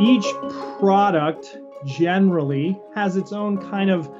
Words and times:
each 0.00 0.26
product 0.78 1.58
generally 1.84 2.78
has 2.94 3.16
its 3.16 3.32
own 3.32 3.58
kind 3.70 3.90
of 3.90 4.10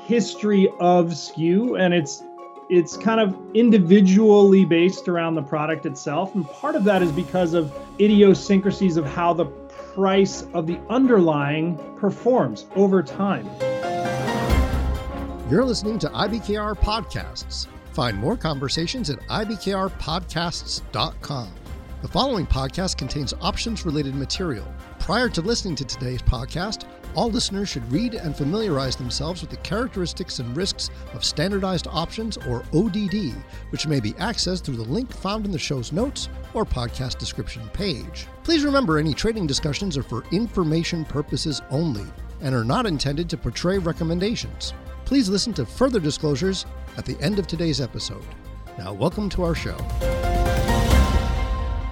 history 0.00 0.68
of 0.80 1.16
skew 1.16 1.76
and 1.76 1.94
it's 1.94 2.22
it's 2.68 2.96
kind 2.96 3.20
of 3.20 3.36
individually 3.54 4.64
based 4.64 5.08
around 5.08 5.34
the 5.34 5.42
product 5.42 5.86
itself 5.86 6.34
and 6.34 6.46
part 6.48 6.74
of 6.74 6.84
that 6.84 7.02
is 7.02 7.12
because 7.12 7.54
of 7.54 7.72
idiosyncrasies 7.98 8.96
of 8.96 9.04
how 9.04 9.32
the 9.32 9.46
price 9.94 10.46
of 10.54 10.66
the 10.66 10.78
underlying 10.88 11.78
performs 11.96 12.66
over 12.76 13.02
time. 13.02 13.46
You're 15.50 15.64
listening 15.64 15.98
to 16.00 16.08
IBKR 16.08 16.78
Podcasts. 16.78 17.66
Find 17.92 18.16
more 18.16 18.36
conversations 18.36 19.10
at 19.10 19.18
ibkrpodcasts.com. 19.26 21.52
The 22.02 22.08
following 22.08 22.46
podcast 22.46 22.96
contains 22.96 23.34
options 23.40 23.84
related 23.84 24.14
material. 24.14 24.64
Prior 25.10 25.28
to 25.30 25.42
listening 25.42 25.74
to 25.74 25.84
today's 25.84 26.22
podcast, 26.22 26.86
all 27.16 27.32
listeners 27.32 27.68
should 27.68 27.90
read 27.90 28.14
and 28.14 28.36
familiarize 28.36 28.94
themselves 28.94 29.40
with 29.40 29.50
the 29.50 29.56
characteristics 29.56 30.38
and 30.38 30.56
risks 30.56 30.88
of 31.14 31.24
standardized 31.24 31.88
options 31.90 32.36
or 32.46 32.62
ODD, 32.72 33.34
which 33.70 33.88
may 33.88 33.98
be 33.98 34.12
accessed 34.12 34.62
through 34.62 34.76
the 34.76 34.84
link 34.84 35.12
found 35.12 35.46
in 35.46 35.50
the 35.50 35.58
show's 35.58 35.90
notes 35.90 36.28
or 36.54 36.64
podcast 36.64 37.18
description 37.18 37.68
page. 37.72 38.28
Please 38.44 38.62
remember 38.62 38.98
any 38.98 39.12
trading 39.12 39.48
discussions 39.48 39.96
are 39.96 40.04
for 40.04 40.22
information 40.30 41.04
purposes 41.04 41.60
only 41.70 42.06
and 42.40 42.54
are 42.54 42.62
not 42.62 42.86
intended 42.86 43.28
to 43.30 43.36
portray 43.36 43.78
recommendations. 43.78 44.74
Please 45.06 45.28
listen 45.28 45.52
to 45.54 45.66
further 45.66 45.98
disclosures 45.98 46.66
at 46.96 47.04
the 47.04 47.20
end 47.20 47.40
of 47.40 47.48
today's 47.48 47.80
episode. 47.80 48.24
Now, 48.78 48.92
welcome 48.92 49.28
to 49.30 49.42
our 49.42 49.56
show. 49.56 49.76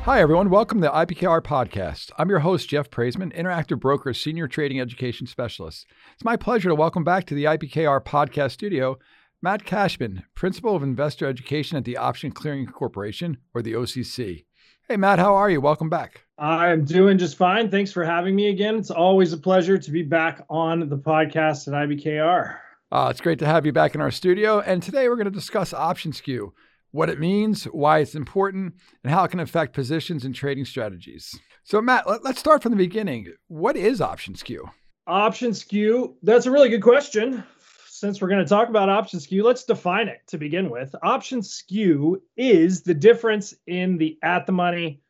Hi, 0.08 0.22
everyone. 0.22 0.48
Welcome 0.48 0.80
to 0.80 0.86
the 0.86 0.90
IBKR 0.90 1.42
podcast. 1.42 2.12
I'm 2.16 2.30
your 2.30 2.38
host, 2.38 2.70
Jeff 2.70 2.88
Praissman, 2.88 3.30
Interactive 3.36 3.78
Broker 3.78 4.14
Senior 4.14 4.48
Trading 4.48 4.80
Education 4.80 5.26
Specialist. 5.26 5.86
It's 6.14 6.24
my 6.24 6.34
pleasure 6.34 6.70
to 6.70 6.74
welcome 6.74 7.04
back 7.04 7.26
to 7.26 7.34
the 7.34 7.44
IBKR 7.44 8.02
podcast 8.02 8.52
studio 8.52 8.96
Mat 9.42 9.66
Cashman, 9.66 10.22
Principal 10.34 10.74
of 10.74 10.82
Investor 10.82 11.26
Education 11.26 11.76
at 11.76 11.84
the 11.84 11.98
Option 11.98 12.32
Clearing 12.32 12.64
Corporation, 12.64 13.36
or 13.52 13.60
the 13.60 13.74
OCC. 13.74 14.46
Hey, 14.88 14.96
Mat, 14.96 15.18
how 15.18 15.34
are 15.34 15.50
you? 15.50 15.60
Welcome 15.60 15.90
back. 15.90 16.22
I'm 16.38 16.86
doing 16.86 17.18
just 17.18 17.36
fine. 17.36 17.70
Thanks 17.70 17.92
for 17.92 18.02
having 18.02 18.34
me 18.34 18.48
again. 18.48 18.76
It's 18.76 18.90
always 18.90 19.34
a 19.34 19.38
pleasure 19.38 19.76
to 19.76 19.90
be 19.90 20.04
back 20.04 20.42
on 20.48 20.88
the 20.88 20.96
podcast 20.96 21.68
at 21.68 21.74
IBKR. 21.86 22.56
Uh, 22.90 23.08
it's 23.10 23.20
great 23.20 23.40
to 23.40 23.46
have 23.46 23.66
you 23.66 23.72
back 23.74 23.94
in 23.94 24.00
our 24.00 24.10
studio. 24.10 24.60
And 24.60 24.82
today 24.82 25.10
we're 25.10 25.16
going 25.16 25.26
to 25.26 25.30
discuss 25.30 25.74
option 25.74 26.14
skew, 26.14 26.54
what 26.90 27.10
it 27.10 27.20
means, 27.20 27.64
why 27.64 27.98
it's 27.98 28.14
important, 28.14 28.74
and 29.02 29.12
how 29.12 29.24
it 29.24 29.30
can 29.30 29.40
affect 29.40 29.74
positions 29.74 30.24
and 30.24 30.34
trading 30.34 30.64
strategies. 30.64 31.38
So, 31.64 31.80
Mat, 31.82 32.08
let, 32.08 32.24
us 32.24 32.38
start 32.38 32.62
from 32.62 32.72
the 32.72 32.76
beginning. 32.76 33.32
What 33.48 33.76
is 33.76 34.00
option 34.00 34.34
skew? 34.34 34.70
Option 35.06 35.54
skew, 35.54 36.16
that's 36.22 36.46
a 36.46 36.50
really 36.50 36.68
good 36.68 36.82
question. 36.82 37.44
Since 37.88 38.20
we're 38.20 38.28
going 38.28 38.44
to 38.44 38.48
talk 38.48 38.68
about 38.68 38.88
option 38.88 39.20
skew, 39.20 39.42
let's 39.42 39.64
define 39.64 40.08
it 40.08 40.20
to 40.28 40.38
begin 40.38 40.70
with. 40.70 40.94
Option 41.02 41.42
skew 41.42 42.22
is 42.36 42.82
the 42.82 42.94
difference 42.94 43.54
in 43.66 43.98
the 43.98 44.18
at 44.22 44.46
the 44.46 44.52
money, 44.52 45.00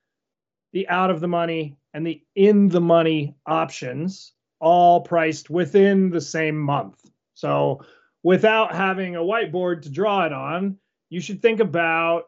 the 0.72 0.88
out 0.88 1.10
of 1.10 1.20
the 1.20 1.28
money, 1.28 1.76
and 1.92 2.06
the 2.06 2.22
in 2.34 2.68
the 2.68 2.80
money 2.80 3.36
options, 3.46 4.32
all 4.58 5.02
priced 5.02 5.50
within 5.50 6.10
the 6.10 6.20
same 6.20 6.58
month. 6.58 6.98
So 7.34 7.82
without 8.22 8.74
having 8.74 9.16
a 9.16 9.20
whiteboard 9.20 9.82
to 9.82 9.90
draw 9.90 10.24
it 10.24 10.32
on, 10.32 10.78
you 11.10 11.20
should 11.20 11.42
think 11.42 11.60
about 11.60 12.24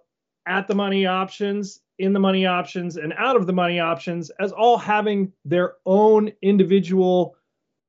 at 0.46 0.66
the 0.66 0.74
money 0.74 1.06
options, 1.06 1.80
in 1.98 2.12
the 2.12 2.20
money 2.20 2.46
options, 2.46 2.96
and 2.96 3.12
out 3.18 3.36
of 3.36 3.46
the 3.46 3.52
money 3.52 3.78
options 3.78 4.30
as 4.40 4.52
all 4.52 4.78
having 4.78 5.32
their 5.44 5.74
own 5.86 6.32
individual 6.42 7.36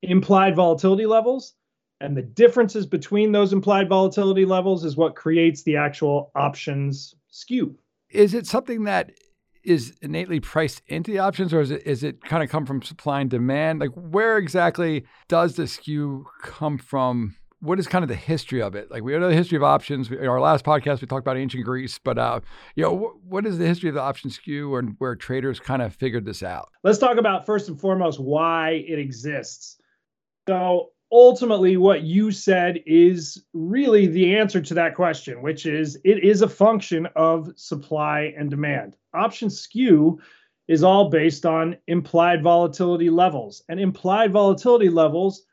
implied 0.01 0.55
volatility 0.55 1.05
levels. 1.05 1.53
And 2.01 2.17
the 2.17 2.23
differences 2.23 2.85
between 2.85 3.31
those 3.31 3.53
implied 3.53 3.87
volatility 3.87 4.43
levels 4.43 4.83
is 4.83 4.97
what 4.97 5.15
creates 5.15 5.63
the 5.63 5.77
actual 5.77 6.31
options 6.35 7.15
skew. 7.29 7.77
Is 8.09 8.33
it 8.33 8.47
something 8.47 8.83
that 8.85 9.11
is 9.63 9.93
innately 10.01 10.39
priced 10.39 10.81
into 10.87 11.11
the 11.11 11.19
options, 11.19 11.53
or 11.53 11.61
is 11.61 11.71
it 11.71 11.83
is 11.85 12.03
it 12.03 12.23
kind 12.23 12.43
of 12.43 12.49
come 12.49 12.65
from 12.65 12.81
supply 12.81 13.21
and 13.21 13.29
demand? 13.29 13.79
Like, 13.79 13.91
where 13.91 14.37
exactly 14.37 15.05
does 15.27 15.55
the 15.55 15.67
skew 15.67 16.25
come 16.41 16.77
from? 16.77 17.35
What 17.61 17.79
is 17.79 17.87
kind 17.87 18.03
of 18.03 18.09
the 18.09 18.15
history 18.15 18.61
of 18.61 18.75
it? 18.75 18.89
Like, 18.89 19.03
we 19.03 19.17
know 19.17 19.29
the 19.29 19.35
history 19.35 19.55
of 19.55 19.63
options. 19.63 20.09
In 20.09 20.27
our 20.27 20.39
last 20.39 20.65
podcast, 20.65 20.99
we 21.01 21.07
talked 21.07 21.25
about 21.25 21.37
ancient 21.37 21.63
Greece, 21.63 21.99
but 22.03 22.17
uh, 22.17 22.39
you 22.75 22.83
know, 22.83 22.97
wh- 22.97 23.31
what 23.31 23.45
is 23.45 23.57
the 23.57 23.67
history 23.67 23.89
of 23.89 23.95
the 23.95 24.01
option 24.01 24.29
skew 24.29 24.75
and 24.75 24.95
where 24.97 25.15
traders 25.15 25.59
kind 25.59 25.81
of 25.81 25.93
figured 25.93 26.25
this 26.25 26.41
out? 26.41 26.69
Let's 26.83 26.97
talk 26.97 27.17
about 27.17 27.45
first 27.45 27.69
and 27.69 27.79
foremost 27.79 28.19
why 28.19 28.83
it 28.87 28.97
exists. 28.97 29.77
So, 30.47 30.89
ultimately 31.11 31.77
what 31.77 32.03
you 32.03 32.31
said 32.31 32.79
is 32.85 33.43
really 33.53 34.07
the 34.07 34.35
answer 34.35 34.61
to 34.61 34.73
that 34.75 34.95
question, 34.95 35.41
which 35.41 35.65
is 35.65 35.97
it 36.03 36.23
is 36.23 36.41
a 36.41 36.47
function 36.47 37.07
of 37.15 37.51
supply 37.57 38.33
and 38.37 38.49
demand. 38.49 38.95
Option 39.13 39.49
skew 39.49 40.19
is 40.67 40.83
all 40.83 41.09
based 41.09 41.45
on 41.45 41.75
implied 41.87 42.41
volatility 42.41 43.09
levels, 43.09 43.61
and 43.67 43.79
implied 43.79 44.31
volatility 44.31 44.89
levels 44.89 45.43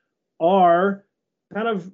are 0.40 1.04
kind 1.52 1.66
of 1.66 1.90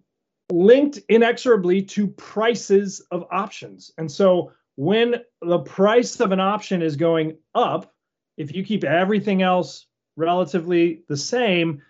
linked 0.50 0.98
inexorably 1.08 1.82
to 1.82 2.06
prices 2.08 3.00
of 3.10 3.24
options. 3.30 3.92
And 3.98 4.10
so 4.10 4.52
when 4.76 5.16
the 5.40 5.60
price 5.60 6.20
of 6.20 6.32
an 6.32 6.40
option 6.40 6.82
is 6.82 6.96
going 6.96 7.36
up, 7.54 7.92
if 8.36 8.54
you 8.54 8.64
keep 8.64 8.84
everything 8.84 9.42
else 9.42 9.86
relatively 10.16 11.02
the 11.08 11.16
same, 11.16 11.82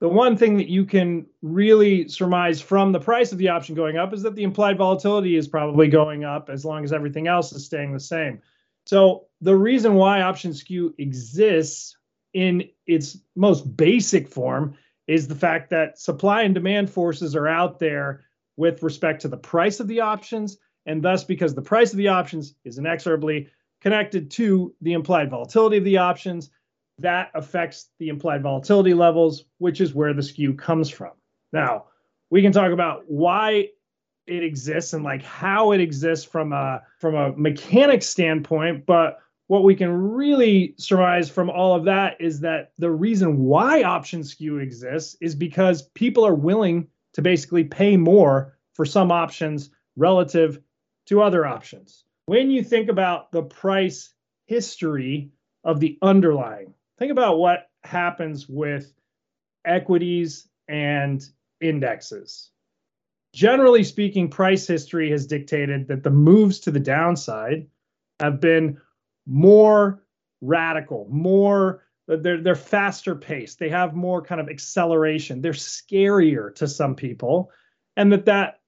the 0.00 0.08
one 0.08 0.36
thing 0.36 0.58
that 0.58 0.68
you 0.68 0.84
can 0.84 1.26
really 1.40 2.06
surmise 2.08 2.60
from 2.60 2.92
the 2.92 3.00
price 3.00 3.32
of 3.32 3.38
the 3.38 3.48
option 3.48 3.74
going 3.74 3.96
up 3.96 4.12
is 4.12 4.22
that 4.22 4.34
the 4.34 4.42
implied 4.42 4.76
volatility 4.76 5.36
is 5.36 5.48
probably 5.48 5.88
going 5.88 6.22
up 6.24 6.50
as 6.50 6.64
long 6.64 6.84
as 6.84 6.92
everything 6.92 7.28
else 7.28 7.52
is 7.52 7.64
staying 7.64 7.92
the 7.92 8.00
same. 8.00 8.40
So 8.84 9.26
the 9.40 9.56
reason 9.56 9.94
why 9.94 10.20
option 10.20 10.52
skew 10.52 10.94
exists 10.98 11.96
in 12.34 12.68
its 12.86 13.18
most 13.34 13.76
basic 13.76 14.28
form 14.28 14.76
is 15.06 15.28
the 15.28 15.34
fact 15.34 15.70
that 15.70 15.98
supply 15.98 16.42
and 16.42 16.54
demand 16.54 16.90
forces 16.90 17.36
are 17.36 17.48
out 17.48 17.78
there 17.78 18.24
with 18.56 18.82
respect 18.82 19.22
to 19.22 19.28
the 19.28 19.36
price 19.36 19.80
of 19.80 19.88
the 19.88 20.00
options 20.00 20.58
and 20.86 21.02
thus 21.02 21.24
because 21.24 21.54
the 21.54 21.62
price 21.62 21.92
of 21.92 21.98
the 21.98 22.08
options 22.08 22.54
is 22.64 22.78
inexorably 22.78 23.48
connected 23.80 24.30
to 24.30 24.74
the 24.80 24.92
implied 24.92 25.30
volatility 25.30 25.76
of 25.76 25.84
the 25.84 25.98
options 25.98 26.50
that 26.98 27.30
affects 27.34 27.90
the 27.98 28.08
implied 28.08 28.42
volatility 28.42 28.94
levels, 28.94 29.44
which 29.58 29.80
is 29.80 29.94
where 29.94 30.14
the 30.14 30.22
skew 30.22 30.54
comes 30.54 30.88
from. 30.88 31.12
Now, 31.52 31.86
we 32.30 32.40
can 32.40 32.52
talk 32.52 32.72
about 32.72 33.04
why 33.06 33.68
it 34.26 34.42
exists 34.42 34.92
and 34.92 35.04
like 35.04 35.22
how 35.22 35.72
it 35.72 35.80
exists 35.80 36.24
from 36.24 36.52
a 36.52 36.82
from 36.98 37.14
a 37.14 37.32
mechanics 37.36 38.06
standpoint, 38.06 38.86
but 38.86 39.18
what 39.48 39.62
we 39.62 39.76
can 39.76 39.90
really 39.90 40.74
surmise 40.76 41.30
from 41.30 41.50
all 41.50 41.74
of 41.74 41.84
that 41.84 42.20
is 42.20 42.40
that 42.40 42.72
the 42.78 42.90
reason 42.90 43.38
why 43.38 43.82
option 43.82 44.24
skew 44.24 44.58
exists 44.58 45.16
is 45.20 45.34
because 45.34 45.82
people 45.94 46.26
are 46.26 46.34
willing 46.34 46.88
to 47.12 47.22
basically 47.22 47.64
pay 47.64 47.96
more 47.96 48.58
for 48.74 48.84
some 48.84 49.12
options 49.12 49.70
relative 49.96 50.60
to 51.06 51.22
other 51.22 51.46
options. 51.46 52.04
When 52.26 52.50
you 52.50 52.62
think 52.64 52.88
about 52.88 53.30
the 53.30 53.42
price 53.42 54.12
history 54.46 55.30
of 55.62 55.78
the 55.80 55.96
underlying, 56.02 56.74
think 56.98 57.12
about 57.12 57.38
what 57.38 57.70
happens 57.84 58.48
with 58.48 58.92
equities 59.64 60.48
and 60.68 61.24
indexes. 61.60 62.50
Generally 63.32 63.84
speaking, 63.84 64.28
price 64.28 64.66
history 64.66 65.10
has 65.10 65.26
dictated 65.26 65.88
that 65.88 66.02
the 66.02 66.10
moves 66.10 66.60
to 66.60 66.70
the 66.70 66.80
downside 66.80 67.68
have 68.18 68.40
been 68.40 68.80
more 69.26 70.02
radical, 70.40 71.06
more 71.10 71.82
they're 72.08 72.40
they're 72.40 72.54
faster 72.54 73.14
paced. 73.16 73.58
They 73.58 73.68
have 73.68 73.94
more 73.94 74.22
kind 74.22 74.40
of 74.40 74.48
acceleration. 74.48 75.40
They're 75.42 75.52
scarier 75.52 76.54
to 76.54 76.68
some 76.68 76.94
people, 76.94 77.50
and 77.96 78.12
that 78.12 78.26
that 78.26 78.60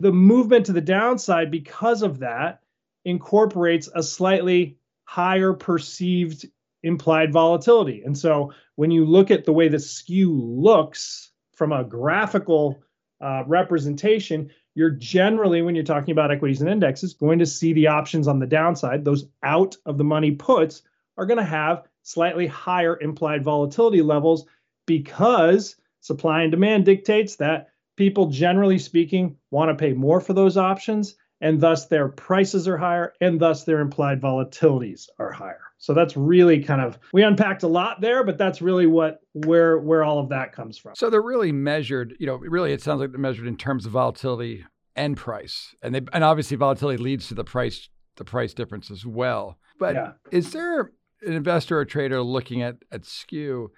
the 0.00 0.12
movement 0.12 0.66
to 0.66 0.72
the 0.72 0.80
downside 0.80 1.50
because 1.50 2.02
of 2.02 2.20
that 2.20 2.60
incorporates 3.04 3.88
a 3.94 4.02
slightly 4.02 4.78
higher 5.04 5.52
perceived 5.52 6.46
implied 6.82 7.32
volatility. 7.32 8.02
And 8.04 8.16
so 8.16 8.52
when 8.76 8.90
you 8.90 9.04
look 9.04 9.30
at 9.30 9.44
the 9.44 9.52
way 9.52 9.68
the 9.68 9.78
skew 9.78 10.32
looks 10.32 11.32
from 11.54 11.72
a 11.72 11.84
graphical 11.84 12.82
uh, 13.20 13.42
representation, 13.46 14.50
you're 14.76 14.90
generally, 14.90 15.62
when 15.62 15.74
you're 15.74 15.82
talking 15.82 16.12
about 16.12 16.30
equities 16.30 16.60
and 16.60 16.70
indexes, 16.70 17.14
going 17.14 17.38
to 17.38 17.46
see 17.46 17.72
the 17.72 17.86
options 17.86 18.28
on 18.28 18.38
the 18.38 18.46
downside. 18.46 19.04
Those 19.06 19.24
out 19.42 19.74
of 19.86 19.96
the 19.96 20.04
money 20.04 20.32
puts 20.32 20.82
are 21.16 21.24
going 21.24 21.38
to 21.38 21.44
have 21.44 21.84
slightly 22.02 22.46
higher 22.46 23.00
implied 23.00 23.42
volatility 23.42 24.02
levels 24.02 24.44
because 24.84 25.76
supply 26.00 26.42
and 26.42 26.50
demand 26.50 26.84
dictates 26.84 27.36
that 27.36 27.70
people, 27.96 28.26
generally 28.26 28.78
speaking, 28.78 29.38
want 29.50 29.70
to 29.70 29.74
pay 29.74 29.94
more 29.94 30.20
for 30.20 30.34
those 30.34 30.58
options, 30.58 31.16
and 31.46 31.60
thus 31.60 31.86
their 31.86 32.08
prices 32.08 32.66
are 32.66 32.76
higher, 32.76 33.12
and 33.20 33.38
thus 33.40 33.62
their 33.62 33.80
implied 33.80 34.20
volatilities 34.20 35.08
are 35.20 35.30
higher. 35.30 35.60
So 35.78 35.94
that's 35.94 36.16
really 36.16 36.60
kind 36.60 36.80
of 36.80 36.98
we 37.12 37.22
unpacked 37.22 37.62
a 37.62 37.68
lot 37.68 38.00
there, 38.00 38.24
but 38.24 38.36
that's 38.36 38.60
really 38.60 38.86
what 38.86 39.20
where 39.32 39.78
where 39.78 40.02
all 40.02 40.18
of 40.18 40.28
that 40.30 40.52
comes 40.52 40.76
from. 40.76 40.96
So 40.96 41.08
they're 41.08 41.22
really 41.22 41.52
measured, 41.52 42.16
you 42.18 42.26
know, 42.26 42.34
really 42.34 42.72
it 42.72 42.82
sounds 42.82 43.00
like 43.00 43.12
they're 43.12 43.20
measured 43.20 43.46
in 43.46 43.56
terms 43.56 43.86
of 43.86 43.92
volatility 43.92 44.64
and 44.96 45.16
price. 45.16 45.74
And 45.82 45.94
they 45.94 46.00
and 46.12 46.24
obviously 46.24 46.56
volatility 46.56 47.00
leads 47.00 47.28
to 47.28 47.34
the 47.34 47.44
price 47.44 47.88
the 48.16 48.24
price 48.24 48.52
difference 48.52 48.90
as 48.90 49.06
well. 49.06 49.56
But 49.78 49.94
yeah. 49.94 50.12
is 50.32 50.50
there 50.50 50.90
an 51.22 51.32
investor 51.32 51.78
or 51.78 51.84
trader 51.84 52.22
looking 52.22 52.62
at 52.62 52.76
at 52.90 53.04
skew 53.04 53.70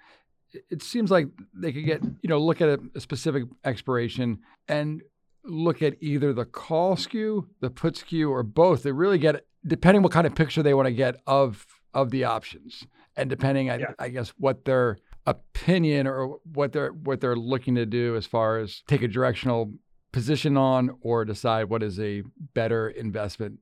it 0.71 0.81
seems 0.81 1.11
like 1.11 1.27
they 1.53 1.71
could 1.71 1.85
get 1.85 2.01
you 2.03 2.29
know 2.29 2.39
look 2.39 2.61
at 2.61 2.69
a, 2.69 2.79
a, 2.95 2.99
specific 2.99 3.43
expiration 3.63 4.39
and 4.67 5.03
look 5.49 5.81
at 5.81 5.95
either 6.01 6.33
the 6.33 6.45
call 6.45 6.95
skew, 6.95 7.49
the 7.59 7.69
put 7.69 7.97
skew, 7.97 8.31
or 8.31 8.43
both. 8.43 8.83
They 8.83 8.91
really 8.91 9.17
get 9.17 9.45
depending 9.65 10.01
what 10.03 10.11
kind 10.11 10.25
of 10.25 10.35
picture 10.35 10.63
they 10.63 10.73
want 10.73 10.87
to 10.87 10.93
get 10.93 11.21
of 11.27 11.65
of 11.93 12.11
the 12.11 12.23
options, 12.23 12.85
and 13.15 13.29
depending, 13.29 13.67
yeah. 13.67 13.91
I, 13.97 14.05
I 14.05 14.09
guess, 14.09 14.29
what 14.37 14.65
their 14.65 14.97
opinion 15.25 16.07
or 16.07 16.39
what 16.53 16.71
they're 16.71 16.91
what 16.91 17.21
they're 17.21 17.35
looking 17.35 17.75
to 17.75 17.85
do 17.85 18.15
as 18.15 18.25
far 18.25 18.59
as 18.59 18.81
take 18.87 19.01
a 19.01 19.07
directional 19.07 19.73
position 20.11 20.57
on 20.57 20.97
or 21.01 21.25
decide 21.25 21.65
what 21.65 21.83
is 21.83 21.99
a 21.99 22.23
better 22.53 22.89
investment 22.89 23.59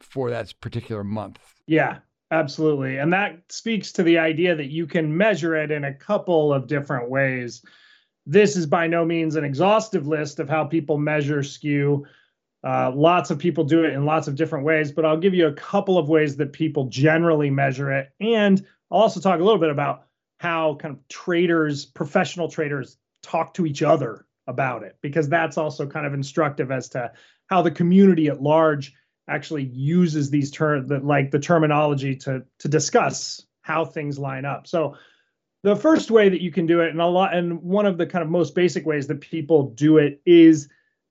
for 0.00 0.30
that 0.30 0.52
particular 0.60 1.04
month. 1.04 1.38
Yeah, 1.66 1.98
absolutely. 2.30 2.96
And 2.96 3.12
that 3.12 3.40
speaks 3.50 3.92
to 3.92 4.02
the 4.02 4.18
idea 4.18 4.56
that 4.56 4.70
you 4.70 4.86
can 4.86 5.14
measure 5.14 5.54
it 5.54 5.70
in 5.70 5.84
a 5.84 5.94
couple 5.94 6.54
of 6.54 6.66
different 6.66 7.10
ways. 7.10 7.62
This 8.26 8.56
is 8.56 8.66
by 8.66 8.86
no 8.86 9.04
means 9.04 9.36
an 9.36 9.44
exhaustive 9.44 10.06
list 10.06 10.40
of 10.40 10.48
how 10.48 10.64
people 10.64 10.98
measure 10.98 11.42
skew. 11.42 12.06
Uh, 12.62 12.92
lots 12.94 13.30
of 13.30 13.38
people 13.38 13.64
do 13.64 13.84
it 13.84 13.94
in 13.94 14.04
lots 14.04 14.28
of 14.28 14.34
different 14.34 14.64
ways, 14.64 14.92
but 14.92 15.04
I'll 15.04 15.16
give 15.16 15.34
you 15.34 15.46
a 15.46 15.52
couple 15.52 15.96
of 15.96 16.08
ways 16.08 16.36
that 16.36 16.52
people 16.52 16.86
generally 16.86 17.50
measure 17.50 17.90
it. 17.90 18.10
And 18.20 18.64
I'll 18.90 19.00
also 19.00 19.20
talk 19.20 19.40
a 19.40 19.44
little 19.44 19.60
bit 19.60 19.70
about 19.70 20.04
how 20.38 20.74
kind 20.74 20.94
of 20.94 21.08
traders, 21.08 21.86
professional 21.86 22.48
traders, 22.48 22.98
talk 23.22 23.54
to 23.54 23.66
each 23.66 23.82
other 23.82 24.26
about 24.46 24.82
it, 24.82 24.96
because 25.00 25.28
that's 25.28 25.58
also 25.58 25.86
kind 25.86 26.06
of 26.06 26.14
instructive 26.14 26.70
as 26.70 26.88
to 26.90 27.12
how 27.48 27.62
the 27.62 27.70
community 27.70 28.28
at 28.28 28.42
large 28.42 28.94
actually 29.28 29.64
uses 29.64 30.30
these 30.30 30.50
terms, 30.50 30.90
like 31.02 31.30
the 31.30 31.38
terminology 31.38 32.16
to 32.16 32.42
to 32.58 32.68
discuss 32.68 33.46
how 33.62 33.84
things 33.84 34.18
line 34.18 34.44
up. 34.44 34.66
So 34.66 34.96
the 35.62 35.76
first 35.76 36.10
way 36.10 36.28
that 36.28 36.40
you 36.40 36.50
can 36.50 36.66
do 36.66 36.80
it, 36.80 36.90
and 36.90 37.00
a 37.00 37.06
lot, 37.06 37.34
and 37.34 37.62
one 37.62 37.86
of 37.86 37.98
the 37.98 38.06
kind 38.06 38.22
of 38.22 38.30
most 38.30 38.54
basic 38.54 38.86
ways 38.86 39.06
that 39.08 39.20
people 39.20 39.70
do 39.70 39.98
it 39.98 40.20
is 40.24 40.68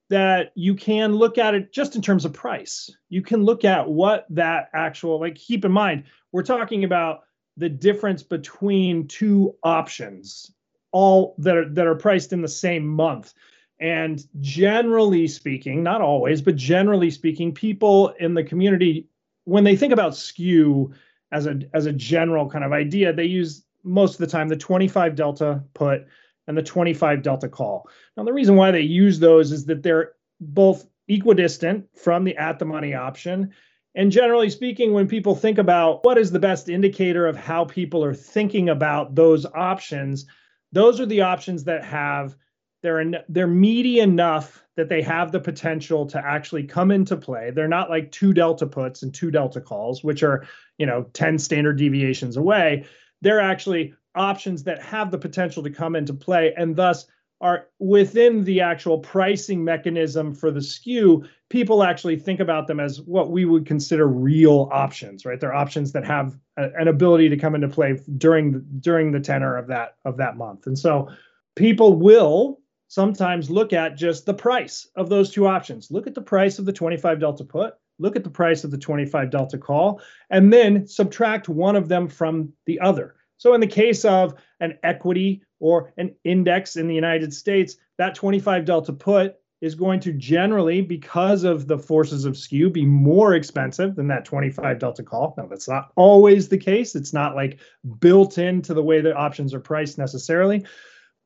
that 0.09 0.51
you 0.55 0.73
can 0.73 1.13
look 1.13 1.37
at 1.37 1.53
it 1.53 1.71
just 1.71 1.95
in 1.95 2.01
terms 2.01 2.25
of 2.25 2.33
price. 2.33 2.89
You 3.09 3.21
can 3.21 3.43
look 3.43 3.63
at 3.63 3.87
what 3.87 4.25
that 4.31 4.69
actual, 4.73 5.19
like, 5.19 5.35
keep 5.35 5.65
in 5.65 5.71
mind, 5.71 6.05
we're 6.31 6.43
talking 6.43 6.83
about 6.83 7.21
the 7.57 7.69
difference 7.69 8.23
between 8.23 9.07
two 9.07 9.55
options, 9.63 10.51
all 10.91 11.35
that 11.37 11.55
are 11.55 11.69
that 11.69 11.85
are 11.85 11.95
priced 11.95 12.33
in 12.33 12.41
the 12.41 12.47
same 12.47 12.87
month. 12.87 13.33
And 13.79 14.21
generally 14.39 15.27
speaking, 15.27 15.83
not 15.83 16.01
always, 16.01 16.41
but 16.41 16.55
generally 16.55 17.11
speaking, 17.11 17.53
people 17.53 18.09
in 18.19 18.33
the 18.33 18.43
community, 18.43 19.07
when 19.45 19.63
they 19.63 19.75
think 19.75 19.93
about 19.93 20.17
skew 20.17 20.93
as 21.31 21.45
a 21.45 21.59
as 21.73 21.85
a 21.85 21.93
general 21.93 22.49
kind 22.49 22.65
of 22.65 22.73
idea, 22.73 23.13
they 23.13 23.25
use 23.25 23.63
most 23.83 24.13
of 24.13 24.19
the 24.19 24.27
time 24.27 24.47
the 24.47 24.55
25 24.55 25.15
delta 25.15 25.63
put 25.73 26.05
and 26.47 26.57
the 26.57 26.63
25 26.63 27.21
delta 27.21 27.47
call. 27.47 27.87
Now, 28.17 28.23
the 28.23 28.33
reason 28.33 28.55
why 28.55 28.71
they 28.71 28.81
use 28.81 29.19
those 29.19 29.51
is 29.51 29.65
that 29.65 29.83
they're 29.83 30.13
both 30.41 30.85
equidistant 31.07 31.85
from 31.95 32.23
the 32.23 32.35
at 32.37 32.59
the 32.59 32.65
money 32.65 32.93
option. 32.93 33.53
And 33.95 34.11
generally 34.11 34.49
speaking, 34.49 34.93
when 34.93 35.07
people 35.07 35.35
think 35.35 35.57
about 35.57 36.03
what 36.03 36.17
is 36.17 36.31
the 36.31 36.39
best 36.39 36.69
indicator 36.69 37.27
of 37.27 37.35
how 37.35 37.65
people 37.65 38.03
are 38.03 38.13
thinking 38.13 38.69
about 38.69 39.15
those 39.15 39.45
options, 39.45 40.25
those 40.71 40.99
are 40.99 41.05
the 41.05 41.21
options 41.21 41.63
that 41.65 41.83
have 41.83 42.35
they're 42.81 43.03
they're 43.27 43.47
meaty 43.47 43.99
enough 43.99 44.63
that 44.77 44.87
they 44.87 45.01
have 45.01 45.31
the 45.31 45.39
potential 45.39 46.05
to 46.05 46.25
actually 46.25 46.63
come 46.63 46.91
into 46.91 47.17
play. 47.17 47.51
They're 47.51 47.67
not 47.67 47.89
like 47.89 48.11
two 48.11 48.33
delta 48.33 48.65
puts 48.65 49.03
and 49.03 49.13
two 49.13 49.31
delta 49.31 49.59
calls, 49.59 50.03
which 50.03 50.23
are 50.23 50.47
you 50.77 50.85
know 50.85 51.03
10 51.13 51.37
standard 51.39 51.77
deviations 51.77 52.37
away. 52.37 52.85
They're 53.21 53.41
actually 53.41 53.93
options 54.15 54.63
that 54.63 54.81
have 54.81 55.11
the 55.11 55.17
potential 55.17 55.63
to 55.63 55.69
come 55.69 55.95
into 55.95 56.13
play 56.13 56.53
and 56.57 56.75
thus 56.75 57.05
are 57.41 57.67
within 57.79 58.43
the 58.43 58.59
actual 58.59 58.99
pricing 58.99 59.63
mechanism 59.63 60.33
for 60.33 60.51
the 60.51 60.61
skew. 60.61 61.23
People 61.49 61.83
actually 61.83 62.17
think 62.17 62.41
about 62.41 62.67
them 62.67 62.79
as 62.79 63.01
what 63.01 63.31
we 63.31 63.45
would 63.45 63.65
consider 63.65 64.07
real 64.07 64.67
options 64.73 65.25
right? 65.25 65.39
They're 65.39 65.53
options 65.53 65.93
that 65.93 66.05
have 66.05 66.37
a, 66.57 66.69
an 66.77 66.87
ability 66.89 67.29
to 67.29 67.37
come 67.37 67.55
into 67.55 67.69
play 67.69 67.99
during 68.17 68.65
during 68.79 69.11
the 69.11 69.21
tenor 69.21 69.55
of 69.55 69.67
that 69.67 69.95
of 70.03 70.17
that 70.17 70.35
month. 70.35 70.67
And 70.67 70.77
so 70.77 71.09
people 71.55 71.93
will 71.93 72.59
sometimes 72.89 73.49
look 73.49 73.71
at 73.71 73.95
just 73.95 74.25
the 74.25 74.33
price 74.33 74.87
of 74.95 75.09
those 75.09 75.29
two 75.29 75.47
options. 75.47 75.91
Look 75.91 76.07
at 76.07 76.15
the 76.15 76.21
price 76.21 76.59
of 76.59 76.65
the 76.65 76.73
25 76.73 77.19
delta 77.19 77.45
put 77.45 77.75
look 77.99 78.15
at 78.15 78.23
the 78.23 78.29
price 78.29 78.63
of 78.63 78.71
the 78.71 78.77
25 78.77 79.29
delta 79.29 79.57
call 79.57 80.01
and 80.29 80.51
then 80.51 80.87
subtract 80.87 81.47
one 81.47 81.75
of 81.75 81.87
them 81.87 82.07
from 82.07 82.51
the 82.65 82.79
other 82.79 83.15
so, 83.39 83.53
in 83.53 83.61
the 83.61 83.67
case 83.67 84.03
of 84.03 84.35
an 84.59 84.77
equity 84.83 85.43
or 85.61 85.93
an 85.97 86.13
index 86.25 86.75
in 86.75 86.87
the 86.87 86.93
United 86.93 87.33
States, 87.33 87.77
that 87.97 88.13
25 88.13 88.65
delta 88.65 88.91
put 88.91 89.37
is 89.61 89.75
going 89.75 90.01
to 90.01 90.13
generally, 90.13 90.81
because 90.81 91.45
of 91.45 91.65
the 91.65 91.77
forces 91.77 92.25
of 92.25 92.37
skew, 92.37 92.69
be 92.69 92.85
more 92.85 93.35
expensive 93.35 93.95
than 93.95 94.07
that 94.09 94.25
25 94.25 94.79
delta 94.79 95.03
call. 95.03 95.33
Now, 95.37 95.47
that's 95.47 95.69
not 95.69 95.91
always 95.95 96.49
the 96.49 96.57
case. 96.57 96.95
It's 96.95 97.13
not 97.13 97.35
like 97.35 97.59
built 97.99 98.37
into 98.37 98.73
the 98.73 98.83
way 98.83 98.99
the 98.99 99.15
options 99.15 99.53
are 99.53 99.61
priced 99.61 99.97
necessarily, 99.97 100.65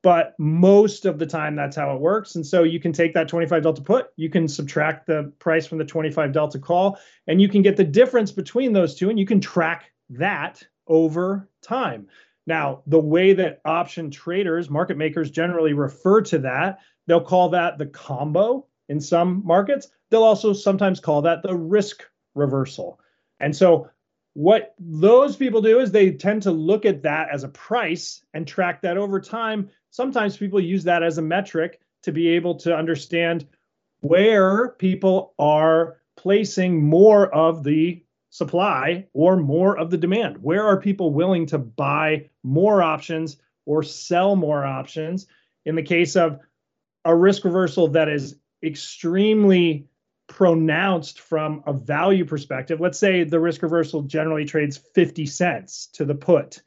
but 0.03 0.35
most 0.37 1.05
of 1.05 1.17
the 1.17 1.25
time 1.25 1.55
that's 1.55 1.77
how 1.77 1.95
it 1.95 1.99
works. 1.99 2.35
And 2.35 2.45
so 2.45 2.63
you 2.63 2.79
can 2.79 2.93
take 2.93 3.13
that 3.13 3.29
25 3.29 3.63
delta 3.63 3.81
put, 3.81 4.07
you 4.17 4.29
can 4.29 4.47
subtract 4.47 5.07
the 5.07 5.33
price 5.39 5.65
from 5.65 5.79
the 5.79 5.85
25 5.85 6.31
delta 6.31 6.59
call, 6.59 6.99
and 7.25 7.41
you 7.41 7.49
can 7.49 7.63
get 7.63 7.77
the 7.77 7.83
difference 7.83 8.31
between 8.31 8.73
those 8.73 8.93
two, 8.93 9.09
and 9.09 9.17
you 9.17 9.25
can 9.25 9.39
track 9.39 9.91
that 10.11 10.61
over 10.87 11.49
time. 11.61 12.07
Now, 12.45 12.83
the 12.85 12.99
way 12.99 13.33
that 13.33 13.61
option 13.63 14.11
traders, 14.11 14.69
market 14.69 14.97
makers 14.97 15.31
generally 15.31 15.71
refer 15.71 16.21
to 16.23 16.39
that, 16.39 16.79
they'll 17.07 17.21
call 17.21 17.49
that 17.49 17.77
the 17.77 17.85
combo 17.85 18.67
in 18.89 18.99
some 18.99 19.41
markets. 19.45 19.87
They'll 20.09 20.23
also 20.23 20.51
sometimes 20.51 20.99
call 20.99 21.21
that 21.21 21.41
the 21.41 21.55
risk 21.55 22.03
reversal. 22.35 22.99
And 23.39 23.55
so, 23.55 23.89
what 24.33 24.73
those 24.79 25.35
people 25.35 25.61
do 25.61 25.79
is 25.79 25.91
they 25.91 26.11
tend 26.11 26.43
to 26.43 26.51
look 26.51 26.85
at 26.85 27.03
that 27.03 27.29
as 27.31 27.43
a 27.43 27.49
price 27.49 28.23
and 28.33 28.47
track 28.47 28.81
that 28.81 28.97
over 28.97 29.19
time. 29.19 29.69
Sometimes 29.91 30.37
people 30.37 30.59
use 30.59 30.83
that 30.85 31.03
as 31.03 31.17
a 31.17 31.21
metric 31.21 31.79
to 32.03 32.11
be 32.11 32.29
able 32.29 32.55
to 32.55 32.75
understand 32.75 33.47
where 34.01 34.69
people 34.69 35.33
are 35.37 35.97
placing 36.15 36.83
more 36.83 37.33
of 37.33 37.63
the 37.63 38.03
supply 38.33 39.05
or 39.13 39.37
more 39.37 39.77
of 39.77 39.91
the 39.91 39.97
demand? 39.97 40.41
Where 40.41 40.63
are 40.63 40.81
people 40.81 41.13
willing 41.13 41.45
to 41.47 41.59
buy 41.59 42.29
more 42.41 42.81
options 42.81 43.37
or 43.65 43.83
sell 43.83 44.35
more 44.35 44.65
options? 44.65 45.27
In 45.65 45.75
the 45.75 45.83
case 45.83 46.15
of 46.15 46.39
a 47.05 47.15
risk 47.15 47.45
reversal 47.45 47.89
that 47.89 48.09
is 48.09 48.35
extremely 48.63 49.87
pronounced 50.33 51.19
from 51.19 51.61
a 51.67 51.73
value 51.73 52.25
perspective, 52.25 52.81
let's 52.81 52.97
say 52.97 53.23
the 53.23 53.39
risk 53.39 53.61
reversal 53.61 54.01
generally 54.01 54.45
trades 54.45 54.77
50 54.95 55.27
cents 55.27 55.87
to 55.93 56.05
the 56.05 56.15
put. 56.15 56.63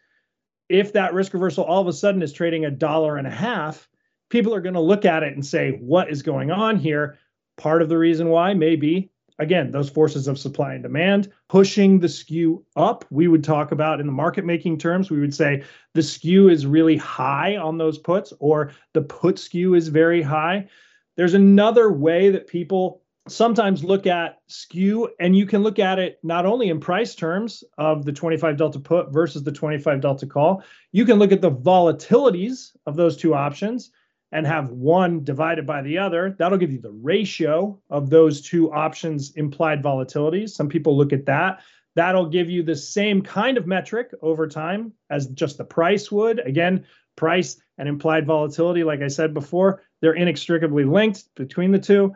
If 0.69 0.93
that 0.93 1.15
risk 1.15 1.35
reversal 1.35 1.65
all 1.65 1.83
of 1.83 1.89
a 1.89 1.93
sudden 1.93 2.23
is 2.23 2.33
trading 2.33 2.65
a 2.65 2.71
dollar 2.71 3.17
and 3.17 3.27
a 3.27 3.31
half, 3.31 3.89
people 4.31 4.55
are 4.55 4.61
going 4.61 4.75
to 4.75 4.81
look 4.81 5.05
at 5.05 5.25
it 5.25 5.35
and 5.35 5.45
say, 5.45 5.73
what 5.73 6.11
is 6.11 6.23
going 6.23 6.53
on 6.53 6.77
here? 6.77 7.19
Part 7.57 7.83
of 7.83 7.89
the 7.89 7.99
reason 7.99 8.29
why 8.29 8.55
may 8.55 8.77
be 8.77 9.11
again, 9.39 9.71
those 9.71 9.91
forces 9.91 10.29
of 10.29 10.39
supply 10.39 10.75
and 10.75 10.83
demand 10.83 11.31
pushing 11.49 11.99
the 11.99 12.09
skew 12.09 12.65
up. 12.77 13.05
We 13.11 13.29
would 13.29 13.45
talk 13.45 13.71
about 13.71 14.01
in 14.01 14.07
the 14.07 14.13
market 14.13 14.45
making 14.45 14.79
terms, 14.79 15.11
we 15.11 15.21
would 15.21 15.35
say 15.35 15.63
the 15.93 16.03
skew 16.03 16.49
is 16.49 16.67
really 16.67 16.97
high 16.97 17.57
on 17.57 17.77
those 17.77 17.99
puts, 17.99 18.33
or 18.39 18.73
the 18.95 19.03
put 19.03 19.39
skew 19.39 19.75
is 19.75 19.89
very 19.89 20.23
high. 20.23 20.69
There's 21.17 21.35
another 21.35 21.93
way 21.93 22.31
that 22.31 22.47
people 22.47 23.03
sometimes 23.29 23.85
look 23.85 24.07
at 24.07 24.39
skew, 24.47 25.11
and 25.19 25.37
you 25.37 25.47
can 25.47 25.63
look 25.63 25.79
at 25.79 25.99
it 25.99 26.19
not 26.23 26.47
only 26.47 26.69
in 26.69 26.81
price 26.81 27.15
terms 27.15 27.65
of 27.79 28.05
the 28.05 28.13
25 28.13 28.57
delta 28.57 28.79
put 28.79 29.13
versus 29.13 29.43
the 29.43 29.53
25 29.53 30.01
delta 30.01 30.27
call, 30.27 30.63
you 30.93 31.05
can 31.05 31.19
look 31.19 31.33
at 31.33 31.41
the 31.41 31.51
volatilities 31.51 32.77
of 32.87 32.97
those 32.97 33.17
two 33.17 33.35
options 33.35 33.91
and 34.33 34.47
have 34.47 34.71
one 34.71 35.23
divided 35.25 35.67
by 35.67 35.83
the 35.83 35.99
other, 35.99 36.35
that'll 36.39 36.59
give 36.59 36.73
you 36.73 36.81
the 36.81 36.91
ratio 36.91 37.81
of 37.91 38.11
those 38.11 38.41
two 38.41 38.73
options 38.73 39.33
implied 39.33 39.83
volatilities. 39.83 40.51
Some 40.51 40.69
people 40.69 40.97
look 40.97 41.13
at 41.13 41.27
that. 41.27 41.61
That'll 41.95 42.29
give 42.29 42.51
you 42.51 42.63
the 42.63 42.77
same 42.77 43.23
kind 43.23 43.57
of 43.57 43.67
metric 43.67 44.11
over 44.21 44.47
time 44.47 44.93
as 45.11 45.29
just 45.29 45.59
the 45.59 45.65
price 45.65 46.11
would. 46.11 46.41
Again, 46.41 46.85
price 47.15 47.59
and 47.79 47.89
implied 47.89 48.27
volatility, 48.27 48.85
like 48.85 49.01
I 49.01 49.09
said 49.09 49.33
before, 49.33 49.83
they're 50.01 50.13
inextricably 50.13 50.85
linked 50.85 51.35
between 51.35 51.71
the 51.71 51.79
two. 51.79 52.15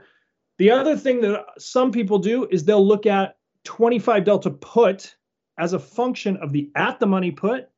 The 0.61 0.71
other 0.71 0.95
thing 0.95 1.23
that 1.23 1.47
some 1.57 1.91
people 1.91 2.19
do 2.19 2.47
is 2.51 2.67
they'll 2.67 2.87
look 2.87 3.07
at 3.07 3.37
25 3.65 4.25
delta 4.25 4.51
put 4.51 5.17
as 5.59 5.73
a 5.73 5.79
function 5.79 6.37
of 6.37 6.53
the 6.53 6.71
at 6.77 7.01
the 7.01 7.07
money 7.07 7.31
put, 7.31 7.71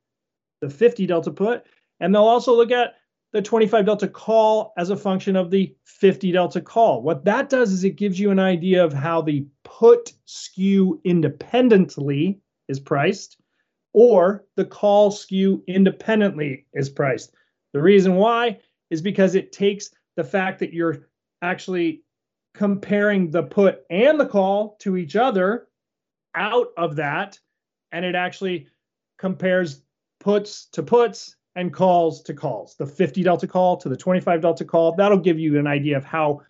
the 0.60 0.68
50 0.68 1.06
delta 1.06 1.30
put, 1.30 1.62
and 2.00 2.12
they'll 2.12 2.24
also 2.24 2.52
look 2.52 2.72
at 2.72 2.94
the 3.32 3.40
25 3.40 3.86
delta 3.86 4.08
call 4.08 4.72
as 4.76 4.90
a 4.90 4.96
function 4.96 5.36
of 5.36 5.48
the 5.48 5.72
50 5.84 6.32
delta 6.32 6.60
call. 6.60 7.02
What 7.02 7.24
that 7.24 7.48
does 7.48 7.70
is 7.70 7.84
it 7.84 7.94
gives 7.94 8.18
you 8.18 8.32
an 8.32 8.40
idea 8.40 8.84
of 8.84 8.92
how 8.92 9.22
the 9.22 9.46
put 9.62 10.12
skew 10.24 11.00
independently 11.04 12.40
is 12.66 12.80
priced 12.80 13.36
or 13.92 14.44
the 14.56 14.64
call 14.64 15.12
skew 15.12 15.62
independently 15.68 16.66
is 16.72 16.90
priced. 16.90 17.32
The 17.74 17.80
reason 17.80 18.16
why 18.16 18.58
is 18.90 19.00
because 19.00 19.36
it 19.36 19.52
takes 19.52 19.90
the 20.16 20.24
fact 20.24 20.58
that 20.58 20.72
you're 20.72 21.06
actually 21.42 22.02
comparing 22.54 23.30
the 23.30 23.42
put 23.42 23.84
and 23.90 24.20
the 24.20 24.26
call 24.26 24.76
to 24.80 24.96
each 24.96 25.16
other 25.16 25.68
out 26.34 26.68
of 26.76 26.96
that 26.96 27.38
and 27.92 28.04
it 28.04 28.14
actually 28.14 28.66
compares 29.18 29.82
puts 30.20 30.66
to 30.66 30.82
puts 30.82 31.36
and 31.54 31.72
calls 31.72 32.22
to 32.22 32.34
calls. 32.34 32.74
The 32.76 32.86
50 32.86 33.22
delta 33.22 33.46
call 33.46 33.76
to 33.78 33.88
the 33.88 33.96
25 33.96 34.40
delta 34.40 34.64
call. 34.64 34.94
That'll 34.94 35.18
give 35.18 35.38
you 35.38 35.58
an 35.58 35.66
idea 35.66 35.96
of 35.96 36.04
how 36.04 36.40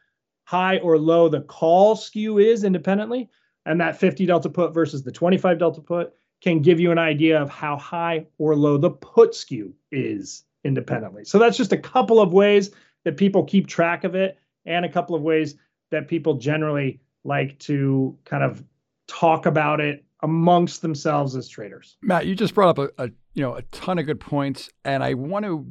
high 0.45 0.79
or 0.79 0.99
low 0.99 1.29
the 1.29 1.43
call 1.43 1.97
skew 1.97 2.39
is 2.39 2.65
independently. 2.65 3.29
And 3.67 3.81
that 3.81 3.97
50 3.97 4.27
delta 4.27 4.49
put 4.49 4.75
versus 4.75 5.03
the 5.03 5.13
25 5.13 5.59
delta 5.59 5.81
put 5.81 6.13
can 6.41 6.61
give 6.61 6.81
you 6.81 6.91
an 6.91 6.99
idea 6.99 7.41
of 7.41 7.51
how 7.51 7.77
high 7.77 8.27
or 8.39 8.57
low 8.57 8.77
the 8.77 8.91
put 8.91 9.35
skew 9.35 9.75
is 9.91 10.45
independently. 10.65 11.25
So 11.25 11.39
that's 11.39 11.57
just 11.57 11.73
a 11.73 11.79
couple 11.79 12.21
of 12.21 12.33
ways 12.33 12.71
that 13.05 13.17
people 13.17 13.45
keep 13.45 13.67
track 13.67 14.05
of 14.05 14.15
it 14.15 14.39
and 14.67 14.85
a 14.85 14.89
couple 14.89 15.15
of 15.17 15.23
ways 15.23 15.57
that 15.93 16.09
people 16.09 16.35
generally 16.35 17.01
like 17.23 17.59
to 17.61 18.19
kind 18.25 18.43
of 18.43 18.65
talk 19.07 19.47
about 19.47 19.81
it 19.81 20.05
amongst 20.23 20.83
themselves 20.83 21.37
as 21.37 21.49
traders. 21.49 21.97
Mat, 22.03 22.27
you 22.27 22.35
just 22.35 22.55
brought 22.55 22.79
up 22.79 22.91
a, 22.99 23.05
a 23.05 23.11
you 23.35 23.43
know 23.43 23.55
a 23.55 23.63
ton 23.63 23.99
of 23.99 24.07
good 24.07 24.21
points, 24.21 24.69
and 24.85 25.05
I 25.05 25.15
want 25.15 25.45
to 25.45 25.67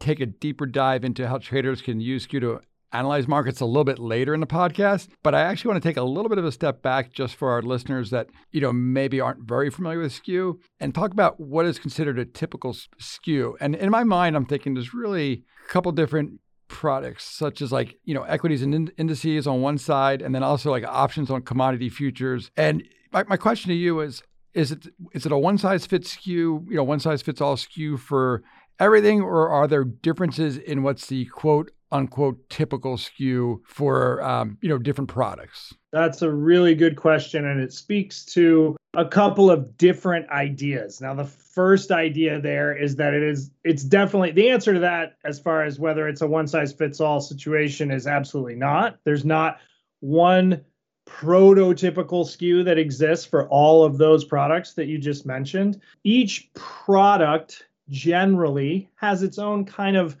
take 0.00 0.20
a 0.20 0.26
deeper 0.26 0.66
dive 0.66 1.04
into 1.04 1.28
how 1.28 1.38
traders 1.38 1.82
can 1.82 2.00
use 2.00 2.24
skew 2.24 2.40
to 2.40 2.60
analyze 2.92 3.28
markets 3.28 3.60
a 3.60 3.66
little 3.66 3.84
bit 3.84 3.98
later 3.98 4.32
in 4.32 4.40
the 4.40 4.46
podcast. 4.46 5.08
But 5.22 5.34
I 5.34 5.42
actually 5.42 5.70
want 5.72 5.82
to 5.82 5.88
take 5.88 5.96
a 5.96 6.02
little 6.02 6.28
bit 6.28 6.38
of 6.38 6.44
a 6.44 6.52
step 6.52 6.80
back 6.80 7.12
just 7.12 7.34
for 7.34 7.50
our 7.50 7.62
listeners 7.62 8.10
that 8.10 8.28
you 8.50 8.60
know 8.60 8.72
maybe 8.72 9.20
aren't 9.20 9.46
very 9.46 9.70
familiar 9.70 10.00
with 10.00 10.12
skew 10.12 10.60
and 10.80 10.94
talk 10.94 11.12
about 11.12 11.38
what 11.38 11.66
is 11.66 11.78
considered 11.78 12.18
a 12.18 12.24
typical 12.24 12.74
skew. 12.98 13.56
And 13.60 13.74
in 13.74 13.90
my 13.90 14.04
mind, 14.04 14.36
I'm 14.36 14.46
thinking 14.46 14.74
there's 14.74 14.94
really 14.94 15.44
a 15.66 15.72
couple 15.72 15.92
different 15.92 16.40
products 16.68 17.24
such 17.24 17.60
as 17.60 17.72
like 17.72 17.96
you 18.04 18.14
know 18.14 18.22
equities 18.22 18.62
and 18.62 18.92
indices 18.96 19.46
on 19.46 19.60
one 19.60 19.78
side 19.78 20.22
and 20.22 20.34
then 20.34 20.42
also 20.42 20.70
like 20.70 20.84
options 20.84 21.30
on 21.30 21.42
commodity 21.42 21.88
futures. 21.88 22.50
And 22.56 22.84
my, 23.12 23.24
my 23.24 23.36
question 23.36 23.70
to 23.70 23.74
you 23.74 24.00
is 24.00 24.22
is 24.54 24.72
it 24.72 24.86
is 25.12 25.26
it 25.26 25.32
a 25.32 25.38
one 25.38 25.58
size 25.58 25.86
fits 25.86 26.12
skew 26.12 26.64
you 26.68 26.76
know 26.76 26.84
one 26.84 27.00
size 27.00 27.22
fits 27.22 27.40
all 27.40 27.56
skew 27.56 27.96
for 27.96 28.42
everything 28.78 29.20
or 29.20 29.48
are 29.48 29.66
there 29.66 29.84
differences 29.84 30.56
in 30.56 30.82
what's 30.82 31.06
the 31.06 31.24
quote 31.26 31.70
unquote 31.90 32.48
typical 32.48 32.96
skew 32.96 33.62
for 33.66 34.22
um, 34.22 34.58
you 34.60 34.68
know 34.68 34.78
different 34.78 35.08
products 35.08 35.74
that's 35.92 36.22
a 36.22 36.30
really 36.30 36.74
good 36.74 36.96
question 36.96 37.46
and 37.46 37.60
it 37.60 37.72
speaks 37.72 38.24
to 38.24 38.76
a 38.94 39.04
couple 39.04 39.50
of 39.50 39.76
different 39.76 40.28
ideas 40.30 41.00
now 41.00 41.14
the 41.14 41.24
first 41.24 41.90
idea 41.90 42.40
there 42.40 42.76
is 42.76 42.96
that 42.96 43.14
it 43.14 43.22
is 43.22 43.50
it's 43.64 43.84
definitely 43.84 44.30
the 44.32 44.50
answer 44.50 44.74
to 44.74 44.80
that 44.80 45.16
as 45.24 45.38
far 45.38 45.64
as 45.64 45.78
whether 45.78 46.08
it's 46.08 46.20
a 46.20 46.26
one 46.26 46.46
size 46.46 46.72
fits 46.72 47.00
all 47.00 47.20
situation 47.20 47.90
is 47.90 48.06
absolutely 48.06 48.56
not 48.56 48.98
there's 49.04 49.24
not 49.24 49.58
one 50.00 50.64
prototypical 51.08 52.26
skew 52.26 52.62
that 52.62 52.78
exists 52.78 53.24
for 53.24 53.48
all 53.48 53.82
of 53.82 53.98
those 53.98 54.24
products 54.24 54.74
that 54.74 54.86
you 54.86 54.98
just 54.98 55.24
mentioned. 55.24 55.80
Each 56.04 56.52
product 56.54 57.66
generally 57.88 58.90
has 58.96 59.22
its 59.22 59.38
own 59.38 59.64
kind 59.64 59.96
of 59.96 60.16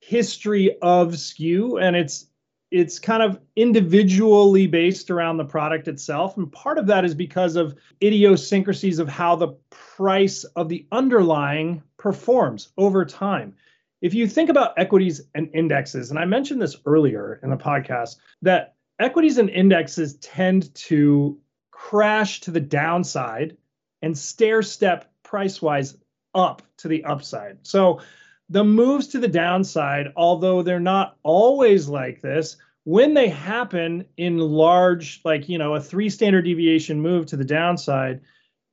history 0.00 0.76
of 0.82 1.18
skew 1.18 1.78
and 1.78 1.94
it's 1.94 2.26
it's 2.74 2.98
kind 2.98 3.22
of 3.22 3.38
individually 3.54 4.66
based 4.66 5.10
around 5.10 5.36
the 5.36 5.44
product 5.44 5.86
itself 5.86 6.36
and 6.36 6.50
part 6.50 6.78
of 6.78 6.86
that 6.86 7.04
is 7.04 7.14
because 7.14 7.56
of 7.56 7.74
idiosyncrasies 8.02 8.98
of 8.98 9.08
how 9.08 9.36
the 9.36 9.48
price 9.70 10.44
of 10.56 10.68
the 10.68 10.86
underlying 10.90 11.82
performs 11.98 12.70
over 12.76 13.04
time 13.04 13.54
if 14.02 14.12
you 14.12 14.26
think 14.26 14.50
about 14.50 14.74
equities 14.76 15.20
and 15.34 15.48
indexes 15.54 16.10
and 16.10 16.18
i 16.18 16.24
mentioned 16.24 16.60
this 16.60 16.76
earlier 16.84 17.38
in 17.42 17.50
the 17.50 17.56
podcast 17.56 18.16
that 18.42 18.74
equities 18.98 19.38
and 19.38 19.50
indexes 19.50 20.14
tend 20.16 20.74
to 20.74 21.38
crash 21.70 22.40
to 22.40 22.50
the 22.50 22.60
downside 22.60 23.56
and 24.02 24.16
stair 24.16 24.62
step 24.62 25.12
price 25.22 25.60
wise 25.60 25.96
up 26.34 26.62
to 26.78 26.88
the 26.88 27.04
upside. 27.04 27.58
So 27.62 28.00
the 28.48 28.64
moves 28.64 29.08
to 29.08 29.18
the 29.18 29.28
downside, 29.28 30.08
although 30.16 30.62
they're 30.62 30.80
not 30.80 31.16
always 31.22 31.88
like 31.88 32.20
this, 32.20 32.56
when 32.84 33.14
they 33.14 33.28
happen 33.28 34.04
in 34.16 34.38
large, 34.38 35.20
like, 35.24 35.48
you 35.48 35.58
know, 35.58 35.74
a 35.74 35.80
three 35.80 36.10
standard 36.10 36.42
deviation 36.42 37.00
move 37.00 37.26
to 37.26 37.36
the 37.36 37.44
downside, 37.44 38.20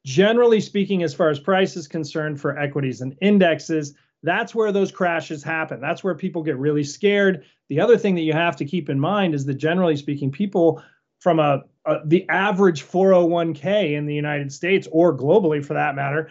generally 0.05 0.59
speaking, 0.59 1.01
as 1.03 1.13
far 1.13 1.29
as 1.29 1.39
price 1.39 1.75
is 1.77 1.87
concerned 1.87 2.39
for 2.39 2.57
equities 2.57 3.01
and 3.01 3.17
indexes, 3.21 3.95
that's 4.23 4.53
where 4.53 4.71
those 4.71 4.91
crashes 4.91 5.43
happen. 5.43 5.79
That's 5.79 6.03
where 6.03 6.13
people 6.13 6.43
get 6.43 6.57
really 6.57 6.83
scared. 6.83 7.45
The 7.69 7.79
other 7.79 7.97
thing 7.97 8.15
that 8.15 8.21
you 8.21 8.33
have 8.33 8.57
to 8.57 8.65
keep 8.65 8.89
in 8.89 8.99
mind 8.99 9.33
is 9.33 9.45
that 9.45 9.55
generally 9.55 9.95
speaking, 9.95 10.31
people 10.31 10.83
from 11.19 11.39
a, 11.39 11.63
a, 11.85 11.99
the 12.05 12.27
average 12.29 12.83
401k 12.83 13.93
in 13.93 14.05
the 14.05 14.13
United 14.13 14.51
States 14.51 14.87
or 14.91 15.15
globally 15.17 15.63
for 15.63 15.73
that 15.73 15.95
matter 15.95 16.29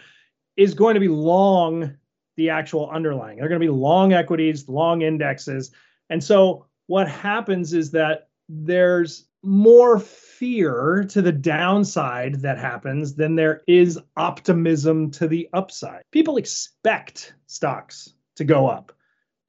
is 0.57 0.75
going 0.75 0.95
to 0.95 1.01
be 1.01 1.09
long 1.09 1.97
the 2.37 2.51
actual 2.51 2.91
underlying. 2.91 3.39
They're 3.39 3.49
going 3.49 3.61
to 3.61 3.67
be 3.67 3.73
long 3.73 4.13
equities, 4.13 4.69
long 4.69 5.03
indexes. 5.03 5.73
And 6.11 6.23
so 6.23 6.67
what 6.91 7.09
happens 7.09 7.73
is 7.73 7.93
that 7.93 8.31
there's 8.49 9.29
more 9.45 10.01
fear 10.01 11.07
to 11.09 11.23
the 11.23 11.31
downside 11.31 12.43
that 12.43 12.59
happens 12.59 13.15
than 13.15 13.37
there 13.37 13.63
is 13.69 13.97
optimism 14.17 15.09
to 15.09 15.29
the 15.29 15.49
upside. 15.53 16.03
People 16.11 16.37
expect 16.37 17.35
stocks 17.47 18.15
to 18.35 18.43
go 18.43 18.67
up. 18.67 18.91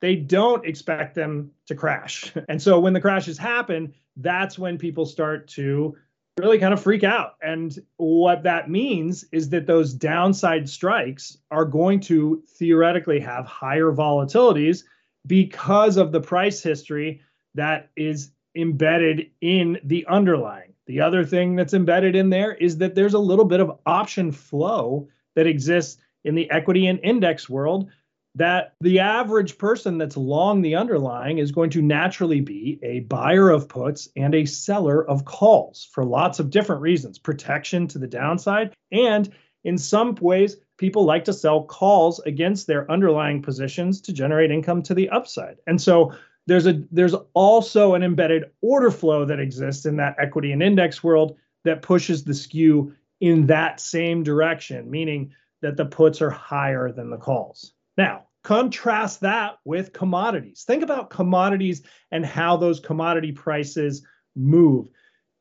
They 0.01 0.15
don't 0.15 0.63
expect 0.67 1.15
them 1.15 1.49
to 1.65 1.73
crash. 1.73 2.31
And 2.47 2.61
so 2.61 2.79
when 2.79 2.93
the 2.93 3.01
crashes 3.01 3.39
happen, 3.39 3.95
that's 4.17 4.59
when 4.59 4.77
people 4.77 5.07
start 5.07 5.47
to 5.55 5.95
really 6.37 6.59
kind 6.59 6.75
of 6.75 6.83
freak 6.83 7.03
out. 7.03 7.37
And 7.41 7.75
what 7.97 8.43
that 8.43 8.69
means 8.69 9.25
is 9.31 9.49
that 9.49 9.65
those 9.65 9.95
downside 9.95 10.69
strikes 10.69 11.39
are 11.49 11.65
going 11.65 12.01
to 12.01 12.43
theoretically 12.49 13.19
have 13.19 13.47
higher 13.47 13.91
volatilities 13.91 14.83
because 15.25 15.97
of 15.97 16.11
the 16.11 16.21
price 16.21 16.61
history 16.61 17.21
that 17.55 17.89
is 17.95 18.31
embedded 18.55 19.31
in 19.41 19.79
the 19.83 20.05
underlying. 20.07 20.73
The 20.87 21.01
other 21.01 21.23
thing 21.23 21.55
that's 21.55 21.73
embedded 21.73 22.15
in 22.15 22.29
there 22.29 22.53
is 22.53 22.77
that 22.79 22.95
there's 22.95 23.13
a 23.13 23.19
little 23.19 23.45
bit 23.45 23.59
of 23.59 23.79
option 23.85 24.31
flow 24.31 25.07
that 25.35 25.47
exists 25.47 26.01
in 26.23 26.35
the 26.35 26.49
equity 26.51 26.87
and 26.87 26.99
index 27.03 27.49
world 27.49 27.89
that 28.35 28.75
the 28.79 28.99
average 28.99 29.57
person 29.57 29.97
that's 29.97 30.15
long 30.15 30.61
the 30.61 30.75
underlying 30.75 31.37
is 31.37 31.51
going 31.51 31.69
to 31.69 31.81
naturally 31.81 32.39
be 32.39 32.79
a 32.81 33.01
buyer 33.01 33.49
of 33.49 33.67
puts 33.67 34.07
and 34.15 34.33
a 34.33 34.45
seller 34.45 35.05
of 35.05 35.25
calls 35.25 35.89
for 35.91 36.05
lots 36.05 36.39
of 36.39 36.49
different 36.49 36.81
reasons 36.81 37.19
protection 37.19 37.87
to 37.87 37.99
the 37.99 38.07
downside 38.07 38.73
and 38.91 39.31
in 39.63 39.77
some 39.77 40.15
ways 40.21 40.57
people 40.77 41.03
like 41.03 41.25
to 41.25 41.33
sell 41.33 41.63
calls 41.63 42.19
against 42.21 42.67
their 42.67 42.89
underlying 42.89 43.41
positions 43.41 43.99
to 43.99 44.13
generate 44.13 44.49
income 44.49 44.81
to 44.81 44.93
the 44.93 45.09
upside 45.09 45.57
and 45.67 45.81
so 45.81 46.13
there's 46.47 46.67
a 46.67 46.83
there's 46.91 47.15
also 47.33 47.93
an 47.93 48.03
embedded 48.03 48.45
order 48.61 48.91
flow 48.91 49.25
that 49.25 49.39
exists 49.39 49.85
in 49.85 49.97
that 49.97 50.15
equity 50.19 50.51
and 50.51 50.63
index 50.63 51.03
world 51.03 51.37
that 51.63 51.81
pushes 51.81 52.23
the 52.23 52.33
skew 52.33 52.93
in 53.19 53.45
that 53.47 53.79
same 53.79 54.23
direction 54.23 54.89
meaning 54.89 55.31
that 55.61 55.77
the 55.77 55.85
puts 55.85 56.21
are 56.21 56.31
higher 56.31 56.91
than 56.91 57.09
the 57.09 57.17
calls. 57.17 57.73
Now 57.97 58.25
contrast 58.43 59.19
that 59.21 59.57
with 59.65 59.93
commodities. 59.93 60.63
Think 60.65 60.81
about 60.81 61.11
commodities 61.11 61.83
and 62.09 62.25
how 62.25 62.57
those 62.57 62.79
commodity 62.79 63.31
prices 63.31 64.03
move. 64.35 64.87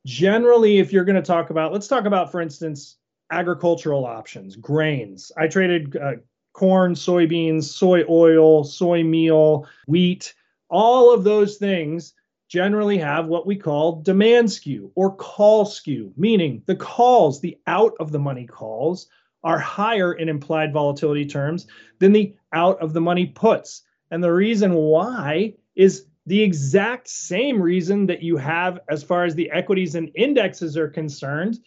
Generally 0.06 0.78
if 0.78 0.92
you're 0.92 1.04
going 1.04 1.16
to 1.16 1.22
talk 1.22 1.50
about 1.50 1.72
let's 1.72 1.88
talk 1.88 2.04
about 2.04 2.30
for 2.30 2.40
instance 2.40 2.98
agricultural 3.32 4.04
options 4.04 4.56
grains. 4.56 5.32
I 5.38 5.46
traded 5.46 5.96
uh, 5.96 6.12
corn 6.52 6.94
soybeans 6.94 7.64
soy 7.64 8.04
oil 8.08 8.64
soy 8.64 9.02
meal 9.02 9.66
wheat 9.86 10.34
all 10.70 11.12
of 11.12 11.24
those 11.24 11.56
things 11.56 12.14
generally 12.48 12.98
have 12.98 13.26
what 13.26 13.46
we 13.46 13.56
call 13.56 14.02
demand 14.02 14.50
skew 14.50 14.90
or 14.94 15.14
call 15.14 15.64
skew, 15.64 16.12
meaning 16.16 16.62
the 16.66 16.76
calls, 16.76 17.40
the 17.40 17.56
out 17.66 17.92
of 18.00 18.10
the 18.10 18.18
money 18.18 18.46
calls, 18.46 19.08
are 19.44 19.58
higher 19.58 20.12
in 20.12 20.28
implied 20.28 20.72
volatility 20.72 21.24
terms 21.26 21.66
than 21.98 22.12
the 22.12 22.34
out 22.52 22.80
of 22.80 22.92
the 22.92 23.00
money 23.00 23.26
puts. 23.26 23.82
And 24.10 24.22
the 24.22 24.32
reason 24.32 24.74
why 24.74 25.54
is 25.76 26.06
the 26.26 26.42
exact 26.42 27.08
same 27.08 27.62
reason 27.62 28.06
that 28.06 28.22
you 28.22 28.36
have 28.36 28.80
as 28.88 29.02
far 29.02 29.24
as 29.24 29.34
the 29.34 29.50
equities 29.50 29.94
and 29.94 30.10
indexes 30.14 30.76
are 30.76 30.88
concerned. 30.88 31.58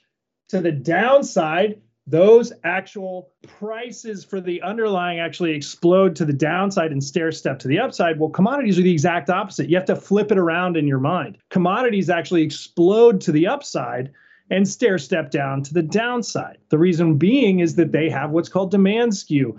To 0.50 0.62
the 0.62 0.72
downside, 0.72 1.82
those 2.06 2.52
actual 2.64 3.32
prices 3.48 4.26
for 4.26 4.42
the 4.42 4.62
underlying 4.62 5.20
actually 5.20 5.52
explode 5.52 6.16
to 6.18 6.26
the 6.26 6.34
downside 6.34 6.92
and 6.92 7.02
stair 7.02 7.32
step 7.32 7.60
to 7.60 7.68
the 7.68 7.80
upside. 7.80 8.20
Well, 8.20 8.30
commodities 8.30 8.78
are 8.78 8.84
the 8.84 8.92
exact 8.92 9.30
opposite. 9.30 9.70
You 9.70 9.78
have 9.78 9.86
to 9.86 9.96
flip 9.96 10.32
it 10.32 10.38
around 10.38 10.76
in 10.76 10.88
your 10.88 11.00
mind. 11.00 11.38
Commodities 11.50 12.10
actually 12.10 12.44
explode 12.44 13.22
to 13.22 13.32
the 13.32 13.48
upside 13.48 14.12
and 14.50 14.68
stair 14.68 14.98
step 14.98 15.32
down 15.32 15.64
to 15.64 15.74
the 15.74 15.82
downside. 15.82 16.58
The 16.70 16.78
reason 16.78 17.18
being 17.18 17.60
is 17.60 17.76
that 17.76 17.94
they 17.94 18.10
have 18.10 18.32
what's 18.32 18.50
called 18.50 18.72
demand 18.72 19.16
skew. 19.16 19.58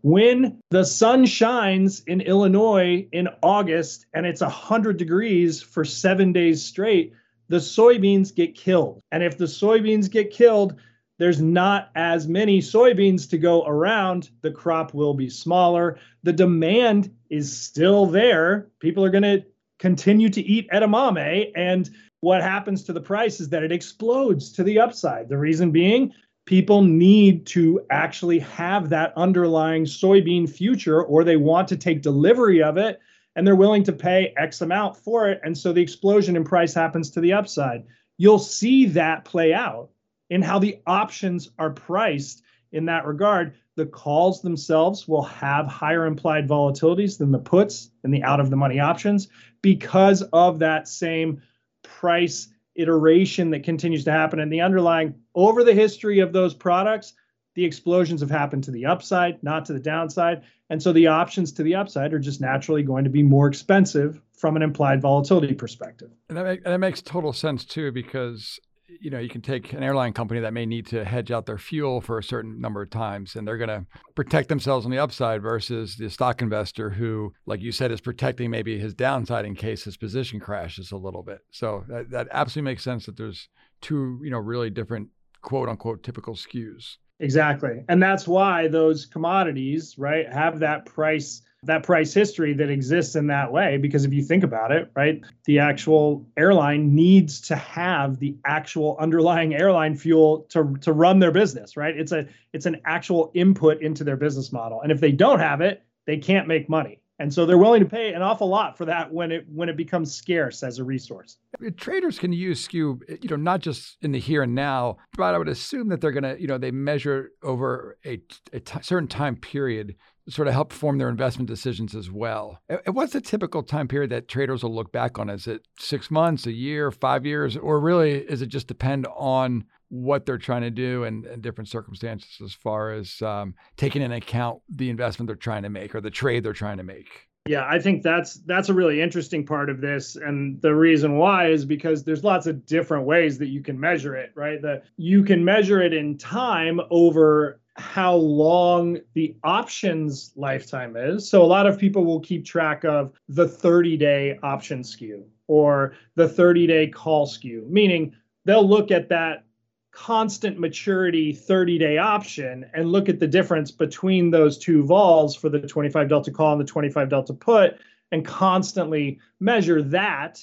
When 0.00 0.58
the 0.70 0.84
sun 0.84 1.26
shines 1.26 2.02
in 2.06 2.22
Illinois 2.22 3.06
in 3.12 3.28
August 3.42 4.06
and 4.14 4.24
it's 4.24 4.40
100 4.40 4.96
degrees 4.96 5.60
for 5.60 5.84
seven 5.84 6.32
days 6.32 6.64
straight, 6.64 7.12
the 7.48 7.58
soybeans 7.58 8.34
get 8.34 8.54
killed. 8.54 9.02
And 9.12 9.22
if 9.22 9.36
the 9.36 9.44
soybeans 9.44 10.10
get 10.10 10.30
killed, 10.30 10.76
there's 11.22 11.40
not 11.40 11.92
as 11.94 12.26
many 12.26 12.58
soybeans 12.58 13.30
to 13.30 13.38
go 13.38 13.64
around. 13.64 14.30
The 14.40 14.50
crop 14.50 14.92
will 14.92 15.14
be 15.14 15.30
smaller. 15.30 16.00
The 16.24 16.32
demand 16.32 17.14
is 17.30 17.56
still 17.56 18.06
there. 18.06 18.66
People 18.80 19.04
are 19.04 19.10
going 19.10 19.22
to 19.22 19.44
continue 19.78 20.28
to 20.30 20.42
eat 20.42 20.68
edamame. 20.70 21.52
And 21.54 21.88
what 22.22 22.42
happens 22.42 22.82
to 22.82 22.92
the 22.92 23.00
price 23.00 23.38
is 23.38 23.50
that 23.50 23.62
it 23.62 23.70
explodes 23.70 24.50
to 24.54 24.64
the 24.64 24.80
upside. 24.80 25.28
The 25.28 25.38
reason 25.38 25.70
being, 25.70 26.12
people 26.44 26.82
need 26.82 27.46
to 27.46 27.86
actually 27.88 28.40
have 28.40 28.88
that 28.88 29.12
underlying 29.16 29.84
soybean 29.84 30.50
future, 30.50 31.04
or 31.04 31.22
they 31.22 31.36
want 31.36 31.68
to 31.68 31.76
take 31.76 32.02
delivery 32.02 32.64
of 32.64 32.78
it 32.78 32.98
and 33.36 33.46
they're 33.46 33.54
willing 33.54 33.84
to 33.84 33.92
pay 33.92 34.34
X 34.36 34.60
amount 34.60 34.96
for 34.96 35.30
it. 35.30 35.40
And 35.44 35.56
so 35.56 35.72
the 35.72 35.82
explosion 35.82 36.34
in 36.34 36.42
price 36.42 36.74
happens 36.74 37.10
to 37.10 37.20
the 37.20 37.34
upside. 37.34 37.84
You'll 38.18 38.40
see 38.40 38.86
that 38.86 39.24
play 39.24 39.54
out 39.54 39.90
in 40.32 40.40
how 40.40 40.58
the 40.58 40.78
options 40.86 41.50
are 41.58 41.68
priced 41.68 42.42
in 42.72 42.86
that 42.86 43.04
regard. 43.04 43.52
The 43.76 43.84
calls 43.84 44.40
themselves 44.40 45.06
will 45.06 45.24
have 45.24 45.66
higher 45.66 46.06
implied 46.06 46.48
volatilities 46.48 47.18
than 47.18 47.32
the 47.32 47.38
puts 47.38 47.90
and 48.02 48.14
the 48.14 48.22
out 48.22 48.40
of 48.40 48.48
the 48.48 48.56
money 48.56 48.80
options 48.80 49.28
because 49.60 50.22
of 50.32 50.60
that 50.60 50.88
same 50.88 51.42
price 51.82 52.48
iteration 52.76 53.50
that 53.50 53.62
continues 53.62 54.04
to 54.04 54.12
happen. 54.12 54.40
And 54.40 54.50
the 54.50 54.62
underlying, 54.62 55.16
over 55.34 55.64
the 55.64 55.74
history 55.74 56.20
of 56.20 56.32
those 56.32 56.54
products, 56.54 57.12
the 57.54 57.66
explosions 57.66 58.22
have 58.22 58.30
happened 58.30 58.64
to 58.64 58.70
the 58.70 58.86
upside, 58.86 59.42
not 59.42 59.66
to 59.66 59.74
the 59.74 59.80
downside. 59.80 60.44
And 60.70 60.82
so 60.82 60.94
the 60.94 61.08
options 61.08 61.52
to 61.52 61.62
the 61.62 61.74
upside 61.74 62.14
are 62.14 62.18
just 62.18 62.40
naturally 62.40 62.82
going 62.82 63.04
to 63.04 63.10
be 63.10 63.22
more 63.22 63.48
expensive 63.48 64.22
from 64.32 64.56
an 64.56 64.62
implied 64.62 65.02
volatility 65.02 65.52
perspective. 65.52 66.10
And 66.30 66.38
that, 66.38 66.44
make, 66.44 66.64
that 66.64 66.80
makes 66.80 67.02
total 67.02 67.34
sense 67.34 67.66
too, 67.66 67.92
because 67.92 68.58
you 69.00 69.10
know, 69.10 69.18
you 69.18 69.28
can 69.28 69.40
take 69.40 69.72
an 69.72 69.82
airline 69.82 70.12
company 70.12 70.40
that 70.40 70.52
may 70.52 70.66
need 70.66 70.86
to 70.86 71.04
hedge 71.04 71.30
out 71.30 71.46
their 71.46 71.58
fuel 71.58 72.00
for 72.00 72.18
a 72.18 72.22
certain 72.22 72.60
number 72.60 72.82
of 72.82 72.90
times, 72.90 73.36
and 73.36 73.46
they're 73.46 73.58
going 73.58 73.68
to 73.68 73.86
protect 74.14 74.48
themselves 74.48 74.84
on 74.84 74.90
the 74.90 74.98
upside 74.98 75.42
versus 75.42 75.96
the 75.96 76.10
stock 76.10 76.42
investor 76.42 76.90
who, 76.90 77.32
like 77.46 77.60
you 77.60 77.72
said, 77.72 77.90
is 77.90 78.00
protecting 78.00 78.50
maybe 78.50 78.78
his 78.78 78.94
downside 78.94 79.44
in 79.44 79.54
case 79.54 79.84
his 79.84 79.96
position 79.96 80.40
crashes 80.40 80.92
a 80.92 80.96
little 80.96 81.22
bit. 81.22 81.40
So 81.50 81.84
that, 81.88 82.10
that 82.10 82.28
absolutely 82.30 82.70
makes 82.70 82.82
sense 82.82 83.06
that 83.06 83.16
there's 83.16 83.48
two, 83.80 84.20
you 84.22 84.30
know, 84.30 84.38
really 84.38 84.70
different 84.70 85.08
quote 85.40 85.68
unquote 85.68 86.02
typical 86.02 86.34
skews. 86.34 86.96
Exactly. 87.20 87.84
And 87.88 88.02
that's 88.02 88.26
why 88.26 88.68
those 88.68 89.06
commodities, 89.06 89.96
right, 89.96 90.30
have 90.32 90.58
that 90.60 90.86
price 90.86 91.42
that 91.64 91.84
price 91.84 92.12
history 92.12 92.52
that 92.54 92.70
exists 92.70 93.14
in 93.14 93.28
that 93.28 93.52
way 93.52 93.76
because 93.76 94.04
if 94.04 94.12
you 94.12 94.22
think 94.22 94.42
about 94.42 94.72
it 94.72 94.90
right 94.96 95.22
the 95.44 95.58
actual 95.58 96.26
airline 96.36 96.94
needs 96.94 97.40
to 97.40 97.54
have 97.54 98.18
the 98.18 98.34
actual 98.44 98.96
underlying 98.98 99.54
airline 99.54 99.94
fuel 99.94 100.46
to, 100.48 100.76
to 100.80 100.92
run 100.92 101.18
their 101.18 101.30
business 101.30 101.76
right? 101.76 101.96
It's 101.96 102.12
a 102.12 102.26
it's 102.52 102.66
an 102.66 102.80
actual 102.84 103.30
input 103.34 103.80
into 103.80 104.04
their 104.04 104.16
business 104.16 104.52
model. 104.52 104.80
And 104.82 104.90
if 104.90 105.00
they 105.00 105.12
don't 105.12 105.38
have 105.38 105.60
it 105.60 105.84
they 106.06 106.16
can't 106.16 106.48
make 106.48 106.68
money 106.68 107.01
and 107.22 107.32
so 107.32 107.46
they're 107.46 107.56
willing 107.56 107.80
to 107.80 107.88
pay 107.88 108.12
an 108.12 108.20
awful 108.20 108.48
lot 108.48 108.76
for 108.76 108.84
that 108.84 109.12
when 109.12 109.30
it 109.30 109.46
when 109.48 109.68
it 109.68 109.76
becomes 109.76 110.12
scarce 110.12 110.62
as 110.62 110.78
a 110.78 110.84
resource 110.84 111.38
traders 111.76 112.18
can 112.18 112.32
use 112.32 112.62
skew 112.62 113.00
you 113.20 113.28
know 113.28 113.36
not 113.36 113.60
just 113.60 113.96
in 114.02 114.10
the 114.10 114.18
here 114.18 114.42
and 114.42 114.54
now 114.54 114.96
but 115.16 115.34
i 115.34 115.38
would 115.38 115.48
assume 115.48 115.88
that 115.88 116.00
they're 116.00 116.12
going 116.12 116.24
to 116.24 116.40
you 116.40 116.48
know 116.48 116.58
they 116.58 116.72
measure 116.72 117.30
over 117.42 117.96
a, 118.04 118.20
a 118.52 118.60
t- 118.60 118.78
certain 118.82 119.08
time 119.08 119.36
period 119.36 119.94
sort 120.28 120.46
of 120.46 120.54
help 120.54 120.72
form 120.72 120.98
their 120.98 121.08
investment 121.08 121.48
decisions 121.48 121.96
as 121.96 122.08
well. 122.08 122.60
And 122.68 122.94
what's 122.94 123.12
the 123.12 123.20
typical 123.20 123.62
time 123.62 123.88
period 123.88 124.10
that 124.10 124.28
traders 124.28 124.62
will 124.62 124.72
look 124.72 124.92
back 124.92 125.18
on? 125.18 125.28
Is 125.28 125.48
it 125.48 125.66
six 125.78 126.12
months, 126.12 126.46
a 126.46 126.52
year, 126.52 126.92
five 126.92 127.26
years, 127.26 127.56
or 127.56 127.80
really 127.80 128.18
is 128.18 128.40
it 128.40 128.46
just 128.46 128.68
depend 128.68 129.08
on 129.16 129.64
what 129.92 130.24
they're 130.24 130.38
trying 130.38 130.62
to 130.62 130.70
do 130.70 131.04
and, 131.04 131.26
and 131.26 131.42
different 131.42 131.68
circumstances 131.68 132.40
as 132.42 132.54
far 132.54 132.92
as 132.92 133.20
um, 133.20 133.54
taking 133.76 134.00
into 134.00 134.16
account 134.16 134.58
the 134.70 134.88
investment 134.88 135.26
they're 135.26 135.36
trying 135.36 135.62
to 135.62 135.68
make 135.68 135.94
or 135.94 136.00
the 136.00 136.10
trade 136.10 136.42
they're 136.42 136.54
trying 136.54 136.78
to 136.78 136.82
make? 136.82 137.28
Yeah, 137.46 137.66
I 137.68 137.78
think 137.78 138.02
that's 138.02 138.36
that's 138.46 138.70
a 138.70 138.74
really 138.74 139.02
interesting 139.02 139.44
part 139.44 139.68
of 139.68 139.82
this, 139.82 140.16
and 140.16 140.62
the 140.62 140.74
reason 140.74 141.18
why 141.18 141.48
is 141.48 141.66
because 141.66 142.04
there's 142.04 142.24
lots 142.24 142.46
of 142.46 142.64
different 142.64 143.04
ways 143.04 143.36
that 143.38 143.48
you 143.48 143.60
can 143.60 143.78
measure 143.78 144.16
it, 144.16 144.32
right? 144.34 144.62
That 144.62 144.84
you 144.96 145.24
can 145.24 145.44
measure 145.44 145.82
it 145.82 145.92
in 145.92 146.16
time 146.16 146.80
over 146.90 147.60
how 147.76 148.14
long 148.14 148.98
the 149.12 149.36
options 149.44 150.32
lifetime 150.36 150.96
is. 150.96 151.28
So 151.28 151.42
a 151.42 151.44
lot 151.44 151.66
of 151.66 151.78
people 151.78 152.04
will 152.04 152.20
keep 152.20 152.46
track 152.46 152.84
of 152.84 153.12
the 153.28 153.46
30 153.46 153.98
day 153.98 154.38
option 154.42 154.84
skew 154.84 155.26
or 155.48 155.94
the 156.14 156.28
30 156.28 156.66
day 156.66 156.86
call 156.86 157.26
skew, 157.26 157.66
meaning 157.68 158.14
they'll 158.46 158.66
look 158.66 158.90
at 158.90 159.08
that 159.10 159.44
constant 159.92 160.58
maturity 160.58 161.32
30 161.32 161.78
day 161.78 161.98
option 161.98 162.64
and 162.74 162.90
look 162.90 163.08
at 163.08 163.20
the 163.20 163.26
difference 163.26 163.70
between 163.70 164.30
those 164.30 164.58
two 164.58 164.82
vols 164.82 165.36
for 165.36 165.48
the 165.48 165.60
25 165.60 166.08
delta 166.08 166.30
call 166.30 166.52
and 166.52 166.60
the 166.60 166.64
25 166.64 167.08
delta 167.08 167.34
put 167.34 167.78
and 168.10 168.24
constantly 168.24 169.20
measure 169.38 169.82
that 169.82 170.40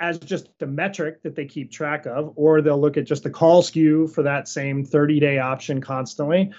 as 0.00 0.18
just 0.18 0.48
a 0.60 0.66
metric 0.66 1.22
that 1.22 1.34
they 1.34 1.44
keep 1.44 1.72
track 1.72 2.06
of, 2.06 2.32
or 2.36 2.60
they'll 2.60 2.80
look 2.80 2.96
at 2.96 3.04
just 3.04 3.24
the 3.24 3.30
call 3.30 3.62
skew 3.62 4.06
for 4.06 4.22
that 4.22 4.46
same 4.46 4.84
30 4.84 5.18
day 5.20 5.38
option 5.38 5.80
constantly. 5.80 6.52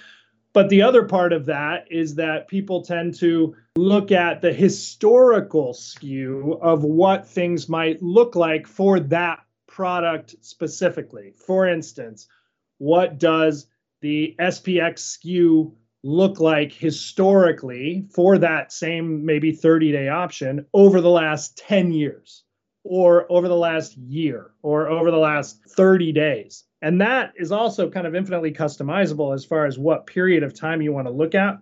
But 0.52 0.68
the 0.68 0.82
other 0.82 1.04
part 1.04 1.32
of 1.32 1.46
that 1.46 1.86
is 1.90 2.16
that 2.16 2.48
people 2.48 2.82
tend 2.82 3.14
to 3.20 3.54
look 3.76 4.10
at 4.10 4.40
the 4.40 4.52
historical 4.52 5.72
skew 5.72 6.58
of 6.60 6.82
what 6.82 7.26
things 7.26 7.68
might 7.68 8.02
look 8.02 8.34
like 8.34 8.66
for 8.66 8.98
that 9.00 9.40
product 9.80 10.34
specifically. 10.42 11.32
For 11.46 11.66
instance, 11.66 12.28
what 12.76 13.18
does 13.18 13.66
the 14.02 14.36
SPX 14.38 14.98
skew 14.98 15.74
look 16.02 16.38
like 16.38 16.70
historically 16.70 18.06
for 18.14 18.36
that 18.36 18.72
same 18.74 19.24
maybe 19.24 19.52
30 19.52 19.90
day 19.90 20.08
option 20.10 20.66
over 20.74 21.00
the 21.00 21.08
last 21.08 21.56
10 21.56 21.92
years? 21.92 22.44
or 22.82 23.30
over 23.30 23.46
the 23.46 23.54
last 23.54 23.94
year 23.98 24.52
or 24.62 24.88
over 24.88 25.10
the 25.10 25.18
last 25.18 25.62
30 25.68 26.12
days. 26.12 26.64
And 26.80 26.98
that 27.02 27.34
is 27.36 27.52
also 27.52 27.90
kind 27.90 28.06
of 28.06 28.14
infinitely 28.14 28.52
customizable 28.52 29.34
as 29.34 29.44
far 29.44 29.66
as 29.66 29.78
what 29.78 30.06
period 30.06 30.42
of 30.42 30.54
time 30.54 30.80
you 30.80 30.90
want 30.90 31.06
to 31.06 31.12
look 31.12 31.34
at. 31.34 31.58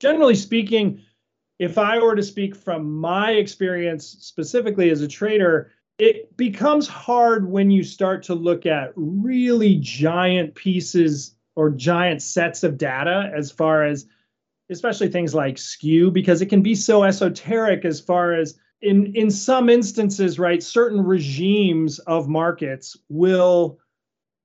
Generally 0.00 0.36
speaking, 0.36 1.02
if 1.58 1.76
I 1.76 1.98
were 1.98 2.16
to 2.16 2.22
speak 2.22 2.56
from 2.56 2.90
my 2.90 3.32
experience 3.32 4.06
specifically 4.20 4.88
as 4.88 5.02
a 5.02 5.08
trader, 5.08 5.72
it 5.98 6.36
becomes 6.36 6.86
hard 6.86 7.50
when 7.50 7.70
you 7.70 7.82
start 7.82 8.22
to 8.24 8.34
look 8.34 8.66
at 8.66 8.92
really 8.94 9.76
giant 9.76 10.54
pieces 10.54 11.34
or 11.56 11.70
giant 11.70 12.22
sets 12.22 12.62
of 12.62 12.78
data 12.78 13.30
as 13.34 13.50
far 13.50 13.84
as 13.84 14.06
especially 14.70 15.08
things 15.08 15.34
like 15.34 15.58
skew 15.58 16.10
because 16.10 16.40
it 16.40 16.46
can 16.46 16.62
be 16.62 16.74
so 16.74 17.02
esoteric 17.02 17.84
as 17.84 18.00
far 18.00 18.32
as 18.32 18.58
in 18.80 19.12
in 19.16 19.30
some 19.30 19.68
instances 19.68 20.38
right 20.38 20.62
certain 20.62 21.04
regimes 21.04 21.98
of 22.00 22.28
markets 22.28 22.96
will 23.08 23.78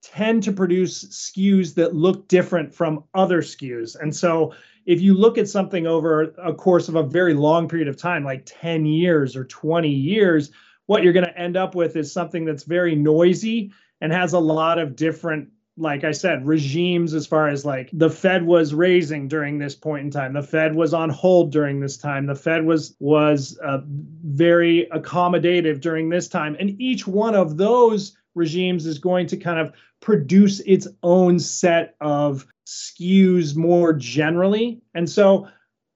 tend 0.03 0.43
to 0.43 0.51
produce 0.51 1.05
skews 1.05 1.73
that 1.75 1.95
look 1.95 2.27
different 2.27 2.73
from 2.73 3.05
other 3.13 3.41
skews. 3.41 3.95
And 3.99 4.13
so 4.13 4.53
if 4.85 4.99
you 4.99 5.13
look 5.13 5.37
at 5.37 5.47
something 5.47 5.87
over 5.87 6.33
a 6.43 6.53
course 6.53 6.89
of 6.89 6.95
a 6.95 7.03
very 7.03 7.33
long 7.33 7.69
period 7.69 7.87
of 7.87 7.95
time 7.95 8.25
like 8.25 8.43
10 8.45 8.85
years 8.85 9.35
or 9.35 9.45
20 9.45 9.87
years 9.87 10.51
what 10.85 11.03
you're 11.03 11.13
going 11.13 11.25
to 11.25 11.37
end 11.37 11.57
up 11.57 11.75
with 11.75 11.95
is 11.95 12.11
something 12.11 12.45
that's 12.45 12.63
very 12.63 12.95
noisy 12.95 13.71
and 14.01 14.11
has 14.11 14.33
a 14.33 14.39
lot 14.39 14.79
of 14.79 14.95
different 14.95 15.49
like 15.75 16.03
I 16.03 16.11
said, 16.11 16.45
regimes 16.45 17.13
as 17.13 17.25
far 17.25 17.47
as 17.47 17.65
like 17.65 17.89
the 17.93 18.09
Fed 18.09 18.45
was 18.45 18.73
raising 18.73 19.27
during 19.27 19.57
this 19.57 19.75
point 19.75 20.05
in 20.05 20.11
time. 20.11 20.33
The 20.33 20.43
Fed 20.43 20.75
was 20.75 20.93
on 20.93 21.09
hold 21.09 21.51
during 21.51 21.79
this 21.79 21.97
time. 21.97 22.27
The 22.27 22.35
Fed 22.35 22.65
was 22.65 22.95
was 22.99 23.57
uh, 23.63 23.79
very 23.87 24.87
accommodative 24.93 25.81
during 25.81 26.09
this 26.09 26.27
time, 26.27 26.55
and 26.59 26.79
each 26.79 27.07
one 27.07 27.33
of 27.33 27.57
those 27.57 28.15
regimes 28.35 28.85
is 28.85 28.99
going 28.99 29.27
to 29.27 29.37
kind 29.37 29.59
of 29.59 29.73
produce 29.99 30.59
its 30.61 30.87
own 31.01 31.39
set 31.39 31.95
of 32.01 32.45
skews 32.67 33.55
more 33.55 33.93
generally. 33.93 34.81
And 34.93 35.09
so 35.09 35.47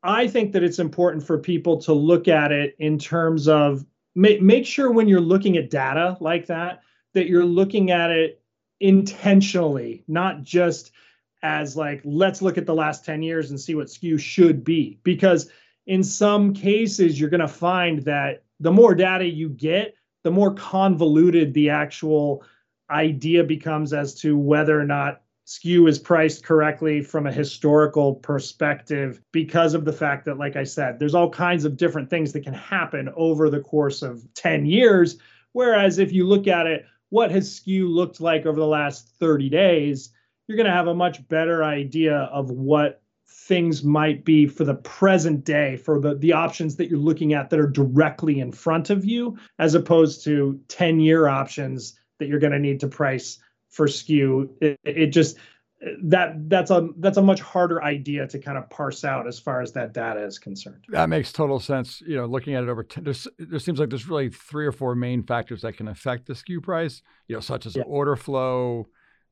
I 0.04 0.28
think 0.28 0.54
that 0.54 0.64
it's 0.64 0.80
important 0.80 1.24
for 1.24 1.38
people 1.38 1.82
to 1.82 1.94
look 1.94 2.28
at 2.28 2.52
it 2.52 2.76
in 2.80 2.98
terms 2.98 3.48
of 3.48 3.86
make, 4.18 4.42
make 4.42 4.66
sure 4.66 4.92
when 4.92 5.08
you're 5.08 5.22
looking 5.22 5.58
at 5.58 5.70
data 5.70 6.18
like 6.20 6.48
that 6.48 6.82
that 7.14 7.28
you're 7.28 7.46
looking 7.46 7.92
at 7.92 8.10
it 8.10 8.42
intentionally, 8.80 10.04
not 10.08 10.44
just 10.44 10.92
as 11.44 11.78
like 11.78 12.02
let's 12.04 12.42
look 12.42 12.58
at 12.58 12.66
the 12.66 12.74
last 12.74 13.06
10 13.06 13.22
years 13.22 13.52
and 13.52 13.60
see 13.60 13.76
what 13.76 13.90
skew 13.90 14.18
should 14.18 14.64
be. 14.64 15.00
Because 15.04 15.50
in 15.86 16.04
some 16.04 16.54
cases 16.54 17.20
you're 17.20 17.30
going 17.30 17.40
to 17.40 17.48
find 17.48 18.00
that 18.04 18.44
the 18.60 18.72
more 18.72 18.96
data 18.96 19.26
you 19.26 19.50
get 19.50 19.94
the 20.24 20.32
more 20.32 20.54
convoluted 20.56 21.54
the 21.54 21.70
actual 21.70 22.44
idea 22.90 23.44
becomes 23.44 23.94
as 23.94 24.16
to 24.16 24.38
whether 24.38 24.78
or 24.78 24.84
not 24.84 25.22
skew 25.48 25.88
is 25.88 25.98
priced 25.98 26.44
correctly 26.44 27.02
from 27.02 27.26
a 27.26 27.32
historical 27.32 28.16
perspective 28.16 29.22
because 29.32 29.74
of 29.74 29.86
the 29.86 29.94
fact 29.94 30.26
that 30.26 30.38
like 30.38 30.58
i 30.58 30.64
said 30.64 31.00
there's 31.00 31.16
all 31.16 31.30
kinds 31.30 31.64
of 31.64 31.78
different 31.78 32.10
things 32.10 32.34
that 32.34 32.44
can 32.44 32.54
happen 32.54 33.10
over 33.16 33.50
the 33.50 33.62
course 33.62 34.02
of 34.02 34.22
10 34.34 34.66
years. 34.66 35.18
Whereas 35.54 36.00
if 36.00 36.12
you 36.12 36.28
look 36.28 36.48
at 36.48 36.68
it 36.68 36.86
what 37.10 37.32
has 37.32 37.56
skew 37.56 37.88
looked 37.88 38.20
like 38.20 38.46
over 38.46 38.60
the 38.60 38.68
last 38.68 39.08
30 39.20 39.48
days 39.48 40.10
you're 40.48 40.58
going 40.58 40.68
to 40.68 40.74
have 40.74 40.88
a 40.88 40.94
much 40.94 41.26
better 41.30 41.64
idea 41.64 42.18
of 42.34 42.52
what 42.52 43.02
things 43.26 43.86
might 43.86 44.26
be 44.26 44.48
for 44.48 44.66
the 44.66 44.76
present 44.76 45.46
day 45.46 45.78
for 45.78 46.02
the, 46.02 46.16
the 46.16 46.34
options 46.34 46.76
that 46.76 46.90
you're 46.90 47.00
looking 47.00 47.34
at 47.34 47.50
that 47.50 47.60
are 47.60 47.70
directly 47.70 48.42
in 48.42 48.52
front 48.52 48.90
of 48.90 49.06
you 49.06 49.38
as 49.60 49.76
opposed 49.76 50.26
to 50.26 50.60
10 50.68 51.00
year 51.00 51.30
options 51.30 51.98
that 52.20 52.28
you're 52.28 52.40
going 52.40 52.52
to 52.52 52.60
need 52.60 52.82
to 52.82 52.88
price 52.90 53.40
for 53.78 53.88
skew 53.88 54.50
it, 54.60 54.80
it 54.84 55.08
just 55.08 55.38
that 56.04 56.50
that's 56.50 56.72
a 56.72 56.90
that's 56.98 57.18
a 57.18 57.22
much 57.22 57.40
harder 57.40 57.84
idea 57.84 58.28
to 58.28 58.40
kind 58.40 58.58
of 58.58 58.68
parse 58.70 59.04
out 59.06 59.28
as 59.28 59.40
far 59.40 59.62
as 59.62 59.72
that 59.74 59.94
data 59.94 60.26
is 60.26 60.40
concerned. 60.40 60.84
That 60.90 61.08
makes 61.08 61.32
total 61.32 61.60
sense. 61.60 62.02
You 62.02 62.16
know, 62.16 62.26
looking 62.26 62.56
at 62.56 62.64
it 62.64 62.70
over, 62.70 62.84
ten, 62.84 63.04
there's, 63.04 63.28
there 63.38 63.60
seems 63.60 63.80
like 63.80 63.90
there's 63.90 64.10
really 64.10 64.30
three 64.30 64.66
or 64.66 64.72
four 64.72 64.96
main 64.96 65.22
factors 65.22 65.62
that 65.62 65.78
can 65.78 65.88
affect 65.88 66.26
the 66.26 66.34
skew 66.34 66.62
price. 66.62 67.04
You 67.28 67.36
know, 67.36 67.42
such 67.42 67.68
as 67.68 67.76
yeah. 67.76 67.84
order 67.84 68.16
flow, 68.16 68.88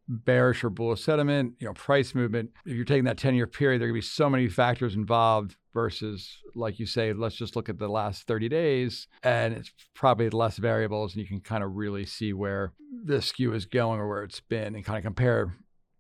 bearish 0.08 0.64
or 0.64 0.70
bullish 0.70 1.02
sentiment, 1.02 1.54
you 1.60 1.68
know, 1.68 1.74
price 1.74 2.14
movement. 2.14 2.52
If 2.66 2.74
you're 2.74 2.86
taking 2.86 3.06
that 3.06 3.18
10 3.18 3.36
year 3.36 3.48
period, 3.48 3.82
there 3.82 3.88
are 3.88 3.92
going 3.92 4.02
to 4.02 4.06
be 4.06 4.10
so 4.10 4.30
many 4.30 4.48
factors 4.48 4.96
involved 4.96 5.56
versus, 5.74 6.38
like 6.56 6.80
you 6.80 6.86
say, 6.86 7.14
let's 7.14 7.36
just 7.36 7.56
look 7.56 7.70
at 7.70 7.80
the 7.80 7.88
last 7.88 8.28
30 8.28 8.50
days 8.50 9.08
and 9.24 9.54
it's 9.54 9.72
probably 9.94 10.30
less 10.30 10.58
variables 10.58 11.14
and 11.14 11.22
you 11.22 11.28
can 11.28 11.42
kind 11.42 11.64
of 11.64 11.76
really 11.76 12.06
see 12.06 12.34
where 12.34 12.74
the 13.04 13.22
skew 13.22 13.54
is 13.54 13.66
going 13.66 14.00
or 14.00 14.08
where 14.08 14.24
it's 14.24 14.40
been 14.40 14.76
and 14.76 14.86
kind 14.86 14.98
of 14.98 15.04
compare 15.04 15.56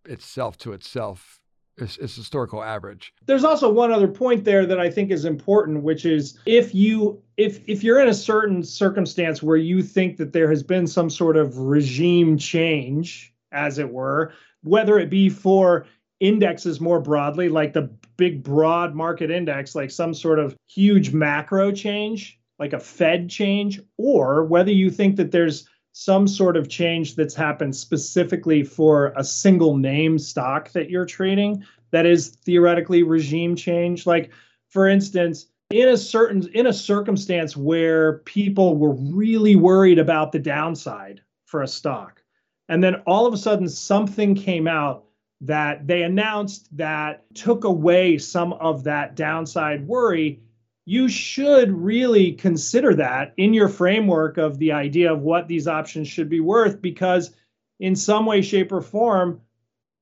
itself 0.05 0.57
to 0.59 0.73
itself. 0.73 1.39
It's, 1.77 1.97
it's 1.97 2.15
historical 2.15 2.63
average. 2.63 3.13
There's 3.25 3.43
also 3.43 3.69
one 3.69 3.91
other 3.91 4.07
point 4.07 4.45
there 4.45 4.65
that 4.65 4.79
I 4.79 4.89
think 4.89 5.11
is 5.11 5.25
important, 5.25 5.83
which 5.83 6.05
is 6.05 6.39
if 6.45 6.73
you 6.73 7.21
if 7.35 7.59
if 7.67 7.83
you're 7.83 7.99
in 7.99 8.07
a 8.07 8.13
certain 8.13 8.63
circumstance 8.63 9.43
where 9.43 9.57
you 9.57 9.83
think 9.83 10.15
that 10.15 10.31
there 10.31 10.49
has 10.49 10.63
been 10.63 10.87
some 10.87 11.09
sort 11.09 11.35
of 11.35 11.57
regime 11.57 12.37
change 12.37 13.34
as 13.51 13.77
it 13.77 13.91
were, 13.91 14.33
whether 14.63 14.99
it 14.99 15.09
be 15.09 15.29
for 15.29 15.85
indexes 16.19 16.79
more 16.79 16.99
broadly, 16.99 17.49
like 17.49 17.73
the 17.73 17.89
big 18.17 18.43
broad 18.43 18.95
market 18.95 19.29
index, 19.29 19.75
like 19.75 19.91
some 19.91 20.13
sort 20.13 20.39
of 20.39 20.55
huge 20.67 21.11
macro 21.11 21.71
change, 21.71 22.39
like 22.59 22.73
a 22.73 22.79
Fed 22.79 23.29
change, 23.29 23.79
or 23.97 24.45
whether 24.45 24.71
you 24.71 24.89
think 24.89 25.15
that 25.17 25.31
there's 25.31 25.67
some 25.91 26.27
sort 26.27 26.57
of 26.57 26.67
change 26.67 27.15
that's 27.15 27.35
happened 27.35 27.75
specifically 27.75 28.63
for 28.63 29.13
a 29.15 29.23
single 29.23 29.77
name 29.77 30.19
stock 30.19 30.71
that 30.71 30.89
you're 30.89 31.05
trading 31.05 31.63
that 31.91 32.05
is 32.05 32.29
theoretically 32.43 33.03
regime 33.03 33.55
change. 33.55 34.05
Like, 34.05 34.31
for 34.67 34.87
instance, 34.87 35.47
in 35.69 35.87
a 35.87 35.97
certain 35.97 36.47
in 36.53 36.67
a 36.67 36.73
circumstance 36.73 37.55
where 37.55 38.19
people 38.19 38.77
were 38.77 38.93
really 38.93 39.55
worried 39.55 39.97
about 39.97 40.31
the 40.31 40.39
downside 40.39 41.21
for 41.45 41.61
a 41.61 41.67
stock 41.67 42.21
and 42.67 42.83
then 42.83 42.95
all 43.07 43.25
of 43.25 43.33
a 43.33 43.37
sudden, 43.37 43.69
something 43.69 44.35
came 44.35 44.67
out 44.67 45.05
that 45.41 45.85
they 45.85 46.03
announced 46.03 46.75
that 46.77 47.25
took 47.35 47.63
away 47.63 48.17
some 48.17 48.53
of 48.53 48.83
that 48.85 49.15
downside 49.15 49.87
worry. 49.87 50.41
You 50.85 51.09
should 51.09 51.71
really 51.71 52.31
consider 52.33 52.95
that 52.95 53.33
in 53.37 53.53
your 53.53 53.69
framework 53.69 54.37
of 54.37 54.57
the 54.59 54.71
idea 54.71 55.11
of 55.11 55.21
what 55.21 55.47
these 55.47 55.67
options 55.67 56.07
should 56.07 56.29
be 56.29 56.39
worth, 56.39 56.81
because 56.81 57.31
in 57.79 57.95
some 57.95 58.25
way, 58.25 58.41
shape, 58.41 58.71
or 58.71 58.81
form, 58.81 59.41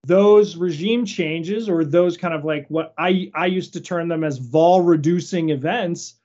those 0.05 0.57
regime 0.57 1.05
changes 1.05 1.69
or 1.69 1.85
those 1.85 2.17
kind 2.17 2.33
of 2.33 2.43
like 2.43 2.67
what 2.67 2.93
I, 2.97 3.31
I 3.33 3.45
used 3.45 3.73
to 3.73 3.81
term 3.81 4.09
them 4.09 4.23
as 4.23 4.37
vol 4.37 4.81
reducing 4.81 5.49
events 5.49 6.15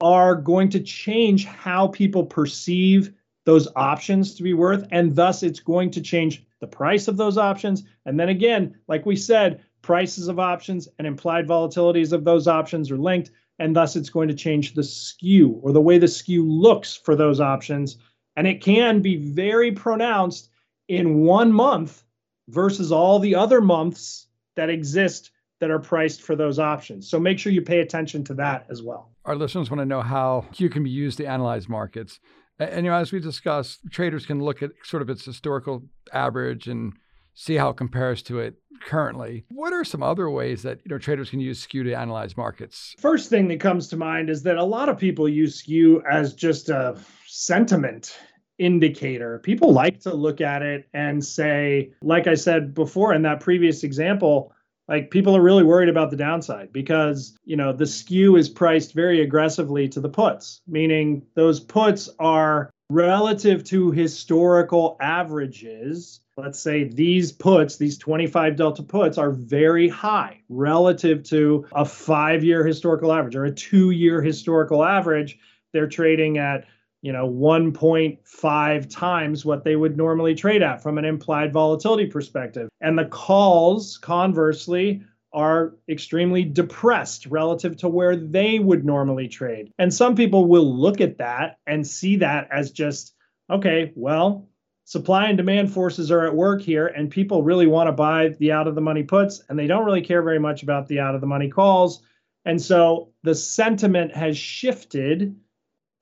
are 0.00 0.34
going 0.36 0.68
to 0.70 0.80
change 0.80 1.44
how 1.44 1.88
people 1.88 2.24
perceive 2.24 3.12
those 3.44 3.68
options 3.76 4.34
to 4.34 4.42
be 4.42 4.54
worth, 4.54 4.86
and 4.90 5.14
thus 5.14 5.42
it's 5.42 5.60
going 5.60 5.90
to 5.90 6.00
change 6.00 6.44
the 6.60 6.66
price 6.66 7.08
of 7.08 7.16
those 7.16 7.36
options. 7.36 7.84
And 8.06 8.18
then 8.18 8.28
again, 8.28 8.76
like 8.88 9.04
we 9.04 9.16
said, 9.16 9.62
prices 9.82 10.28
of 10.28 10.38
options 10.38 10.88
and 10.98 11.06
implied 11.06 11.46
volatilities 11.46 12.12
of 12.12 12.24
those 12.24 12.48
options 12.48 12.90
are 12.90 12.98
linked, 12.98 13.30
and 13.58 13.76
thus 13.76 13.96
it's 13.96 14.10
going 14.10 14.28
to 14.28 14.34
change 14.34 14.74
the 14.74 14.82
skew 14.82 15.60
or 15.62 15.72
the 15.72 15.80
way 15.80 15.98
the 15.98 16.08
skew 16.08 16.50
looks 16.50 16.96
for 16.96 17.14
those 17.14 17.40
options. 17.40 17.98
And 18.36 18.46
it 18.46 18.62
can 18.62 19.00
be 19.00 19.16
very 19.16 19.72
pronounced 19.72 20.50
in 20.88 21.20
one 21.20 21.52
month 21.52 22.02
versus 22.48 22.90
all 22.90 23.18
the 23.18 23.34
other 23.34 23.60
months 23.60 24.26
that 24.56 24.70
exist 24.70 25.30
that 25.60 25.70
are 25.70 25.78
priced 25.78 26.22
for 26.22 26.34
those 26.34 26.58
options. 26.58 27.08
So 27.08 27.20
make 27.20 27.38
sure 27.38 27.52
you 27.52 27.62
pay 27.62 27.80
attention 27.80 28.24
to 28.24 28.34
that 28.34 28.66
as 28.70 28.82
well. 28.82 29.12
Our 29.24 29.36
listeners 29.36 29.70
want 29.70 29.80
to 29.80 29.86
know 29.86 30.02
how 30.02 30.46
skew 30.52 30.68
can 30.68 30.82
be 30.82 30.90
used 30.90 31.18
to 31.18 31.26
analyze 31.26 31.68
markets. 31.68 32.20
And, 32.58 32.84
you 32.84 32.90
know, 32.90 32.96
as 32.96 33.12
we 33.12 33.20
discussed, 33.20 33.80
traders 33.90 34.26
can 34.26 34.42
look 34.42 34.62
at 34.62 34.70
sort 34.84 35.02
of 35.02 35.10
its 35.10 35.24
historical 35.24 35.82
average 36.12 36.68
and 36.68 36.92
see 37.34 37.56
how 37.56 37.70
it 37.70 37.76
compares 37.76 38.22
to 38.22 38.38
it 38.38 38.54
currently. 38.84 39.44
What 39.48 39.72
are 39.72 39.84
some 39.84 40.02
other 40.02 40.30
ways 40.30 40.62
that 40.62 40.78
you 40.84 40.90
know 40.90 40.98
traders 40.98 41.30
can 41.30 41.40
use 41.40 41.60
skew 41.60 41.82
to 41.84 41.94
analyze 41.94 42.36
markets? 42.36 42.94
First 42.98 43.28
thing 43.28 43.48
that 43.48 43.60
comes 43.60 43.88
to 43.88 43.96
mind 43.96 44.30
is 44.30 44.42
that 44.44 44.56
a 44.56 44.64
lot 44.64 44.88
of 44.88 44.98
people 44.98 45.28
use 45.28 45.56
skew 45.56 46.02
as 46.08 46.34
just 46.34 46.68
a 46.68 46.96
sentiment 47.26 48.16
indicator. 48.58 49.40
People 49.40 49.72
like 49.72 50.00
to 50.00 50.14
look 50.14 50.40
at 50.40 50.62
it 50.62 50.88
and 50.94 51.24
say, 51.24 51.90
like 52.02 52.26
I 52.28 52.34
said 52.34 52.72
before 52.72 53.12
in 53.12 53.22
that 53.22 53.40
previous 53.40 53.82
example, 53.82 54.53
like 54.88 55.10
people 55.10 55.36
are 55.36 55.42
really 55.42 55.64
worried 55.64 55.88
about 55.88 56.10
the 56.10 56.16
downside 56.16 56.72
because 56.72 57.36
you 57.44 57.56
know 57.56 57.72
the 57.72 57.86
skew 57.86 58.36
is 58.36 58.48
priced 58.48 58.92
very 58.92 59.20
aggressively 59.20 59.88
to 59.88 60.00
the 60.00 60.08
puts 60.08 60.60
meaning 60.66 61.22
those 61.34 61.60
puts 61.60 62.08
are 62.18 62.70
relative 62.90 63.64
to 63.64 63.90
historical 63.90 64.96
averages. 65.00 66.20
Let's 66.36 66.58
say 66.58 66.84
these 66.84 67.32
puts 67.32 67.76
these 67.76 67.96
25 67.98 68.56
delta 68.56 68.82
puts 68.82 69.18
are 69.18 69.30
very 69.30 69.88
high 69.88 70.40
relative 70.48 71.22
to 71.24 71.66
a 71.72 71.84
5 71.84 72.44
year 72.44 72.66
historical 72.66 73.12
average 73.12 73.36
or 73.36 73.44
a 73.44 73.54
2 73.54 73.90
year 73.90 74.20
historical 74.20 74.84
average. 74.84 75.38
They're 75.72 75.88
trading 75.88 76.38
at 76.38 76.66
you 77.04 77.12
know 77.12 77.28
1.5 77.28 78.90
times 78.90 79.44
what 79.44 79.62
they 79.62 79.76
would 79.76 79.94
normally 79.94 80.34
trade 80.34 80.62
at 80.62 80.82
from 80.82 80.96
an 80.96 81.04
implied 81.04 81.52
volatility 81.52 82.06
perspective. 82.06 82.70
And 82.80 82.98
the 82.98 83.04
calls 83.04 83.98
conversely 83.98 85.02
are 85.34 85.74
extremely 85.86 86.44
depressed 86.44 87.26
relative 87.26 87.76
to 87.76 87.88
where 87.90 88.16
they 88.16 88.58
would 88.58 88.86
normally 88.86 89.28
trade. 89.28 89.70
And 89.78 89.92
some 89.92 90.14
people 90.16 90.46
will 90.46 90.64
look 90.64 91.02
at 91.02 91.18
that 91.18 91.58
and 91.66 91.86
see 91.86 92.16
that 92.16 92.48
as 92.50 92.70
just 92.70 93.14
okay 93.50 93.92
well 93.94 94.48
supply 94.86 95.26
and 95.28 95.36
demand 95.36 95.72
forces 95.72 96.10
are 96.10 96.26
at 96.26 96.34
work 96.34 96.62
here 96.62 96.86
and 96.86 97.10
people 97.10 97.42
really 97.42 97.66
want 97.66 97.88
to 97.88 97.92
buy 97.92 98.28
the 98.38 98.52
out 98.52 98.66
of 98.66 98.74
the 98.74 98.80
money 98.80 99.02
puts 99.02 99.42
and 99.48 99.58
they 99.58 99.66
don't 99.66 99.84
really 99.84 100.02
care 100.02 100.22
very 100.22 100.38
much 100.38 100.62
about 100.62 100.86
the 100.88 101.00
out 101.00 101.14
of 101.14 101.20
the 101.20 101.26
money 101.26 101.50
calls. 101.50 102.02
And 102.46 102.60
so 102.60 103.10
the 103.22 103.34
sentiment 103.34 104.14
has 104.14 104.38
shifted 104.38 105.34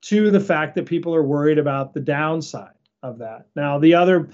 to 0.03 0.29
the 0.31 0.39
fact 0.39 0.75
that 0.75 0.85
people 0.85 1.15
are 1.15 1.23
worried 1.23 1.57
about 1.57 1.93
the 1.93 1.99
downside 1.99 2.73
of 3.01 3.19
that. 3.19 3.47
Now, 3.55 3.79
the 3.79 3.93
other 3.95 4.29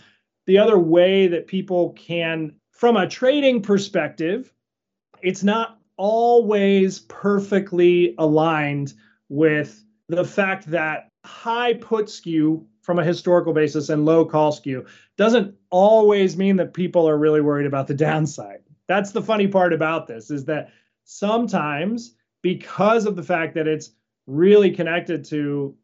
the 0.45 0.57
other 0.57 0.79
way 0.79 1.27
that 1.27 1.47
people 1.47 1.91
can 1.91 2.55
from 2.71 2.97
a 2.97 3.07
trading 3.07 3.61
perspective, 3.61 4.53
it's 5.21 5.43
not 5.43 5.79
always 5.97 6.99
perfectly 6.99 8.15
aligned 8.17 8.93
with 9.27 9.83
the 10.07 10.23
fact 10.23 10.65
that 10.71 11.09
high 11.25 11.73
put 11.73 12.09
skew 12.09 12.65
from 12.81 12.97
a 12.97 13.03
historical 13.03 13.53
basis 13.53 13.89
and 13.89 14.05
low 14.05 14.25
call 14.25 14.51
skew 14.51 14.85
doesn't 15.17 15.53
always 15.69 16.37
mean 16.37 16.55
that 16.55 16.73
people 16.73 17.07
are 17.07 17.17
really 17.17 17.41
worried 17.41 17.67
about 17.67 17.85
the 17.85 17.93
downside. 18.07 18.59
That's 18.87 19.11
the 19.11 19.21
funny 19.21 19.47
part 19.47 19.73
about 19.73 20.07
this 20.07 20.31
is 20.31 20.45
that 20.45 20.71
sometimes 21.03 22.15
because 22.41 23.05
of 23.05 23.15
the 23.15 23.23
fact 23.23 23.53
that 23.55 23.67
it's 23.67 23.91
really 24.29 24.71
connected 24.71 25.25
to 25.25 25.75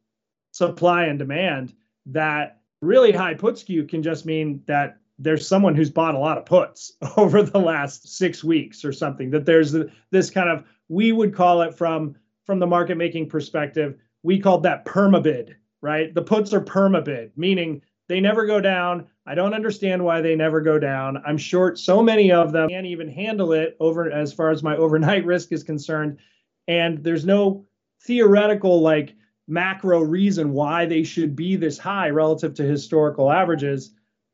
supply 0.52 1.06
and 1.06 1.20
demand 1.20 1.74
that 2.06 2.62
really 2.82 3.12
high 3.12 3.34
put 3.34 3.58
skew 3.58 3.84
can 3.84 4.04
just 4.04 4.26
mean 4.26 4.62
that 4.68 4.98
there's 5.18 5.48
someone 5.48 5.76
who's 5.76 5.90
bought 5.90 6.16
a 6.16 6.20
lot 6.20 6.38
of 6.38 6.46
puts 6.46 6.94
over 7.18 7.42
the 7.42 7.60
last 7.60 8.18
six 8.18 8.44
weeks 8.44 8.86
or 8.86 8.94
something 8.94 9.32
that 9.32 9.46
there's 9.46 9.76
this 10.12 10.30
kind 10.30 10.50
of 10.50 10.64
we 10.90 11.12
would 11.12 11.34
call 11.34 11.62
it 11.62 11.74
from 11.74 12.16
from 12.46 12.60
the 12.60 12.68
market 12.68 12.96
making 12.96 13.28
perspective 13.28 13.96
we 14.24 14.40
called 14.40 14.62
that 14.64 14.86
permabid 14.86 15.56
right 15.82 16.14
the 16.14 16.22
puts 16.22 16.54
are 16.54 16.62
permabid 16.62 17.32
meaning 17.36 17.82
They 18.08 18.20
never 18.20 18.46
go 18.46 18.62
down. 18.62 19.08
I 19.26 19.34
don't 19.34 19.56
understand 19.56 20.04
why 20.04 20.22
they 20.22 20.36
never 20.36 20.62
go 20.62 20.78
down. 20.78 21.22
I'm 21.26 21.38
short 21.38 21.80
so 21.80 22.04
many 22.04 22.32
of 22.32 22.52
them 22.52 22.70
can't 22.70 22.86
even 22.86 23.10
handle 23.10 23.54
it 23.54 23.76
over 23.80 24.12
as 24.12 24.32
far 24.32 24.52
as 24.52 24.62
my 24.62 24.78
overnight 24.84 25.26
risk 25.26 25.52
is 25.52 25.64
concerned. 25.64 26.20
And 26.68 27.04
there's 27.04 27.26
no 27.26 27.66
theoretical 28.06 28.82
like 28.82 29.16
macro 29.48 30.02
reason 30.02 30.54
why 30.54 30.86
they 30.86 31.04
should 31.04 31.36
be 31.36 31.56
this 31.56 31.78
high 31.78 32.10
relative 32.10 32.54
to 32.56 32.64
historical 32.64 33.32
averages. 33.32 33.92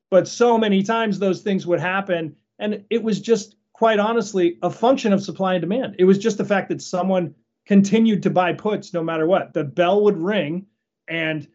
But 0.09 0.27
so 0.27 0.57
many 0.57 0.83
times 0.83 1.19
those 1.19 1.41
things 1.41 1.65
would 1.67 1.79
happen. 1.79 2.35
And 2.59 2.83
it 2.89 3.01
was 3.01 3.19
just 3.19 3.55
quite 3.73 3.99
honestly 3.99 4.57
a 4.61 4.69
function 4.69 5.13
of 5.13 5.23
supply 5.23 5.55
and 5.55 5.61
demand. 5.61 5.95
It 5.99 6.05
was 6.05 6.17
just 6.17 6.37
the 6.37 6.45
fact 6.45 6.69
that 6.69 6.81
someone 6.81 7.33
continued 7.65 8.23
to 8.23 8.29
buy 8.29 8.53
puts 8.53 8.93
no 8.93 9.03
matter 9.03 9.25
what. 9.25 9.53
The 9.53 9.63
bell 9.63 10.03
would 10.03 10.17
ring 10.17 10.65
and 11.07 11.47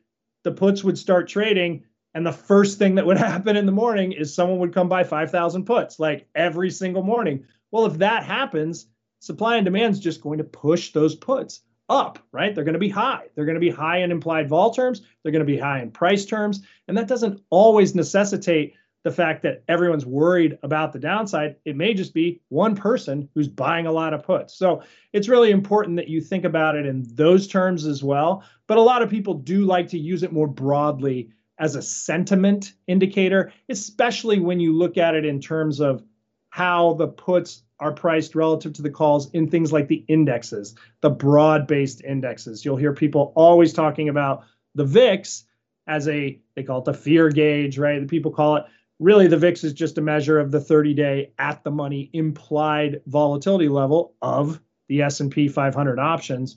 the 0.43 0.53
puts 0.53 0.85
would 0.85 0.99
start 0.99 1.29
trading 1.29 1.85
and 2.15 2.25
the 2.27 2.33
first 2.33 2.79
thing 2.79 2.95
that 2.95 3.07
would 3.07 3.19
happen 3.31 3.57
in 3.57 3.67
the 3.67 3.73
morning 3.73 4.13
is 4.13 4.35
someone 4.35 4.59
would 4.59 4.75
come 4.75 4.89
buy 4.89 5.05
5,000 5.05 5.65
puts 5.65 5.99
like 5.99 6.27
every 6.35 6.71
single 6.71 7.03
morning. 7.03 7.45
Well, 7.71 7.87
if 7.87 7.99
that 7.99 8.25
happens, 8.25 8.87
supply 9.21 9.57
and 9.57 9.65
demand 9.65 9.95
is 9.95 10.01
just 10.01 10.23
going 10.23 10.39
to 10.39 10.45
push 10.45 10.93
those 10.93 11.15
puts 11.15 11.61
up, 11.89 12.19
right? 12.33 12.55
They're 12.55 12.65
going 12.65 12.75
to 12.75 12.79
be 12.79 12.89
high. 12.89 13.27
They're 13.35 13.45
going 13.45 13.55
to 13.55 13.61
be 13.61 13.71
high 13.71 13.99
in 13.99 14.11
implied 14.11 14.49
vol 14.49 14.73
terms. 14.73 15.03
They're 15.23 15.33
going 15.33 15.47
to 15.47 15.53
be 15.53 15.59
high 15.59 15.81
in 15.81 15.91
price 15.91 16.25
terms. 16.25 16.63
And 16.89 16.97
that 16.97 17.09
doesn't 17.09 17.41
always 17.51 17.95
necessitate 17.95 18.75
the 19.05 19.13
fact 19.13 19.43
that 19.43 19.63
everyone's 19.69 20.05
worried 20.05 20.59
about 20.65 20.93
the 20.93 20.99
downside. 20.99 21.55
It 21.65 21.77
may 21.77 21.95
just 21.95 22.13
be 22.13 22.41
one 22.49 22.75
person 22.75 23.29
who's 23.35 23.47
buying 23.47 23.87
a 23.87 23.93
lot 23.93 24.13
of 24.13 24.25
puts. 24.25 24.55
So 24.55 24.83
it's 25.13 25.29
really 25.29 25.53
important 25.53 25.97
that 25.97 26.09
you 26.09 26.21
think 26.21 26.45
about 26.45 26.75
it 26.75 26.87
in 26.87 27.05
those 27.15 27.47
terms 27.47 27.87
as 27.87 28.03
well. 28.03 28.43
But 28.67 28.79
a 28.79 28.83
lot 28.83 29.03
of 29.03 29.09
people 29.09 29.35
do 29.35 29.65
like 29.65 29.87
to 29.91 29.99
use 29.99 30.25
it 30.25 30.33
more 30.33 30.49
broadly 30.49 31.31
as 31.59 31.77
a 31.77 31.83
sentiment 31.83 32.73
indicator, 32.89 33.53
especially 33.69 34.41
when 34.41 34.59
you 34.59 34.73
look 34.73 34.99
at 34.99 35.15
it 35.15 35.25
in 35.25 35.41
terms 35.41 35.81
of 35.81 36.03
how 36.51 36.95
the 36.95 37.07
puts 37.07 37.63
are 37.79 37.93
priced 37.93 38.35
relative 38.35 38.73
to 38.75 38.83
the 38.83 38.91
calls 38.91 39.31
in 39.33 39.49
things 39.49 39.73
like 39.73 39.89
the 39.89 40.05
indexes, 40.09 40.75
the 41.03 41.11
broad 41.11 41.67
based 41.67 42.03
indexes. 42.03 42.65
You'll 42.65 42.77
hear 42.77 42.93
people 42.93 43.33
always 43.37 43.73
talking 43.73 44.09
about 44.09 44.45
the 44.75 44.85
VIX 44.85 45.45
as 45.87 46.09
a, 46.09 46.41
they 46.55 46.63
call 46.63 46.79
it 46.81 46.85
the 46.85 46.95
fear 46.95 47.29
gauge, 47.29 47.79
right? 47.79 48.01
The 48.01 48.07
people 48.07 48.33
call 48.33 48.57
it 48.57 48.65
really 48.99 49.27
the 49.27 49.37
VIX 49.37 49.63
is 49.65 49.73
just 49.73 49.99
a 49.99 50.03
measure 50.03 50.39
of 50.39 50.51
the 50.51 50.59
30-day 50.59 51.33
at 51.39 51.63
the 51.65 51.71
money 51.71 52.11
implied 52.13 53.03
volatility 53.07 53.69
level 53.69 54.15
of 54.23 54.61
the 54.89 55.03
S&P 55.03 55.49
500 55.49 55.99
options. 55.99 56.57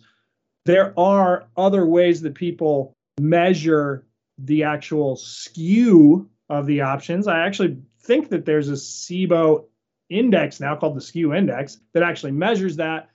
There 0.65 0.97
are 0.97 1.47
other 1.57 1.85
ways 1.85 2.21
that 2.21 2.35
people 2.35 2.93
measure 3.19 4.05
the 4.37 4.63
actual 4.63 5.15
skew 5.15 6.29
of 6.47 6.65
the 6.65 6.81
options. 6.81 7.27
I 7.27 7.45
actually 7.45 7.77
think 8.01 8.29
that 8.29 8.45
there's 8.45 8.69
a 8.69 8.73
CBOE 8.73 9.65
index 10.09 10.59
now 10.59 10.75
called 10.75 10.95
the 10.95 11.01
skew 11.01 11.33
index 11.33 11.79
that 11.93 12.03
actually 12.03 12.31
measures 12.31 12.75
that 12.75 13.09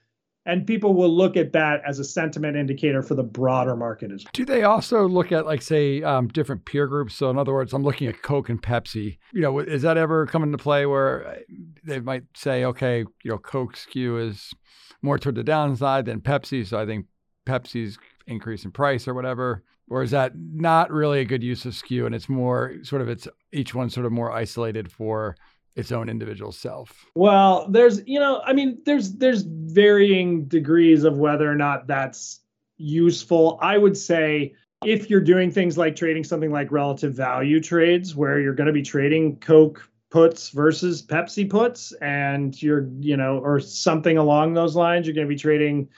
and 0.46 0.66
people 0.66 0.94
will 0.94 1.14
look 1.14 1.37
at 1.37 1.52
that 1.52 1.80
as 1.87 1.98
a 1.98 2.04
sentiment 2.04 2.57
indicator 2.57 3.02
for 3.02 3.14
the 3.14 3.22
broader 3.22 3.76
market 3.76 4.11
as 4.11 4.24
well. 4.24 4.30
Do 4.35 4.44
they 4.44 4.62
also 4.62 5.09
look 5.09 5.33
at, 5.33 5.46
like, 5.46 5.62
say, 5.62 6.02
um, 6.02 6.28
different 6.28 6.66
peer 6.66 6.87
groups? 6.87 7.14
So, 7.14 7.30
in 7.30 7.38
other 7.38 7.52
words, 7.52 7.72
I'm 7.72 7.83
looking 7.83 8.09
at 8.09 8.22
Coke 8.22 8.50
and 8.50 8.62
Pepsi. 8.62 9.18
You 9.33 9.40
know, 9.40 9.59
is 9.59 9.83
that 9.83 9.96
ever 9.96 10.26
come 10.26 10.42
into 10.42 10.59
play 10.59 10.85
where 10.87 11.26
uh, 11.26 11.35
they 11.83 12.00
might 12.00 12.24
say, 12.35 12.64
okay, 12.64 13.04
you 13.22 13.30
know, 13.30 13.38
Coke 13.38 13.76
skew 13.76 14.18
is 14.18 14.52
more 15.00 15.18
toward 15.18 15.37
the 15.37 15.44
downside 15.44 16.07
than 16.07 16.20
Pepsi, 16.20 16.66
so 16.66 16.78
I 16.78 16.87
think 16.87 17.07
Pepsi's 17.46 17.98
increase 18.26 18.64
in 18.64 18.70
price 18.70 19.09
or 19.09 19.14
whatever? 19.14 19.62
Or 19.88 20.02
is 20.02 20.11
that 20.12 20.33
not 20.37 20.90
really 20.90 21.20
a 21.20 21.26
good 21.26 21.42
use 21.42 21.66
of 21.66 21.74
skew, 21.74 22.07
and 22.07 22.14
it's 22.14 22.28
more 22.28 22.74
sort 22.83 23.02
of 23.02 23.09
it's 23.09 23.28
each 23.52 23.74
one 23.74 23.90
sort 23.90 24.07
of 24.07 24.12
more 24.12 24.33
isolated 24.33 24.90
for 24.90 25.37
its 25.76 25.92
own 25.92 26.08
individual 26.08 26.52
self? 26.52 27.06
Well, 27.14 27.66
there's, 27.68 28.06
you 28.06 28.18
know, 28.18 28.40
I 28.44 28.52
mean, 28.52 28.78
there's 28.84 29.12
there's 29.14 29.42
varying 29.42 30.46
degrees 30.46 31.04
of 31.04 31.16
whether 31.16 31.50
or 31.50 31.56
not 31.56 31.87
that's 31.87 32.40
useful. 32.76 33.58
I 33.60 33.78
would 33.78 33.96
say 33.96 34.54
if 34.84 35.08
you're 35.10 35.20
doing 35.20 35.50
things 35.50 35.78
like 35.78 35.96
trading 35.96 36.24
something 36.24 36.52
like 36.52 36.70
relative 36.70 37.14
value 37.14 37.60
trades 37.60 38.14
where 38.14 38.40
you're 38.40 38.54
going 38.54 38.66
to 38.66 38.72
be 38.72 38.82
trading 38.82 39.37
Coke 39.38 39.88
puts 40.10 40.50
versus 40.50 41.02
Pepsi 41.02 41.48
puts 41.48 41.92
and 42.00 42.60
you're, 42.62 42.88
you 43.00 43.16
know, 43.16 43.38
or 43.38 43.58
something 43.58 44.16
along 44.16 44.54
those 44.54 44.76
lines, 44.76 45.06
you're 45.06 45.14
going 45.14 45.26
to 45.26 45.34
be 45.34 45.38
trading 45.38 45.88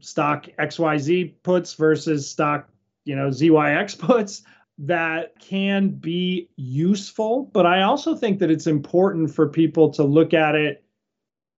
stock 0.00 0.46
XYZ 0.58 1.34
puts 1.42 1.74
versus 1.74 2.28
stock, 2.28 2.68
you 3.04 3.14
know, 3.14 3.28
ZYX 3.28 3.98
puts 3.98 4.42
that 4.78 5.38
can 5.38 5.90
be 5.90 6.48
useful, 6.56 7.50
but 7.52 7.66
I 7.66 7.82
also 7.82 8.16
think 8.16 8.38
that 8.38 8.50
it's 8.50 8.66
important 8.66 9.34
for 9.34 9.48
people 9.48 9.90
to 9.90 10.04
look 10.04 10.34
at 10.34 10.54
it 10.54 10.84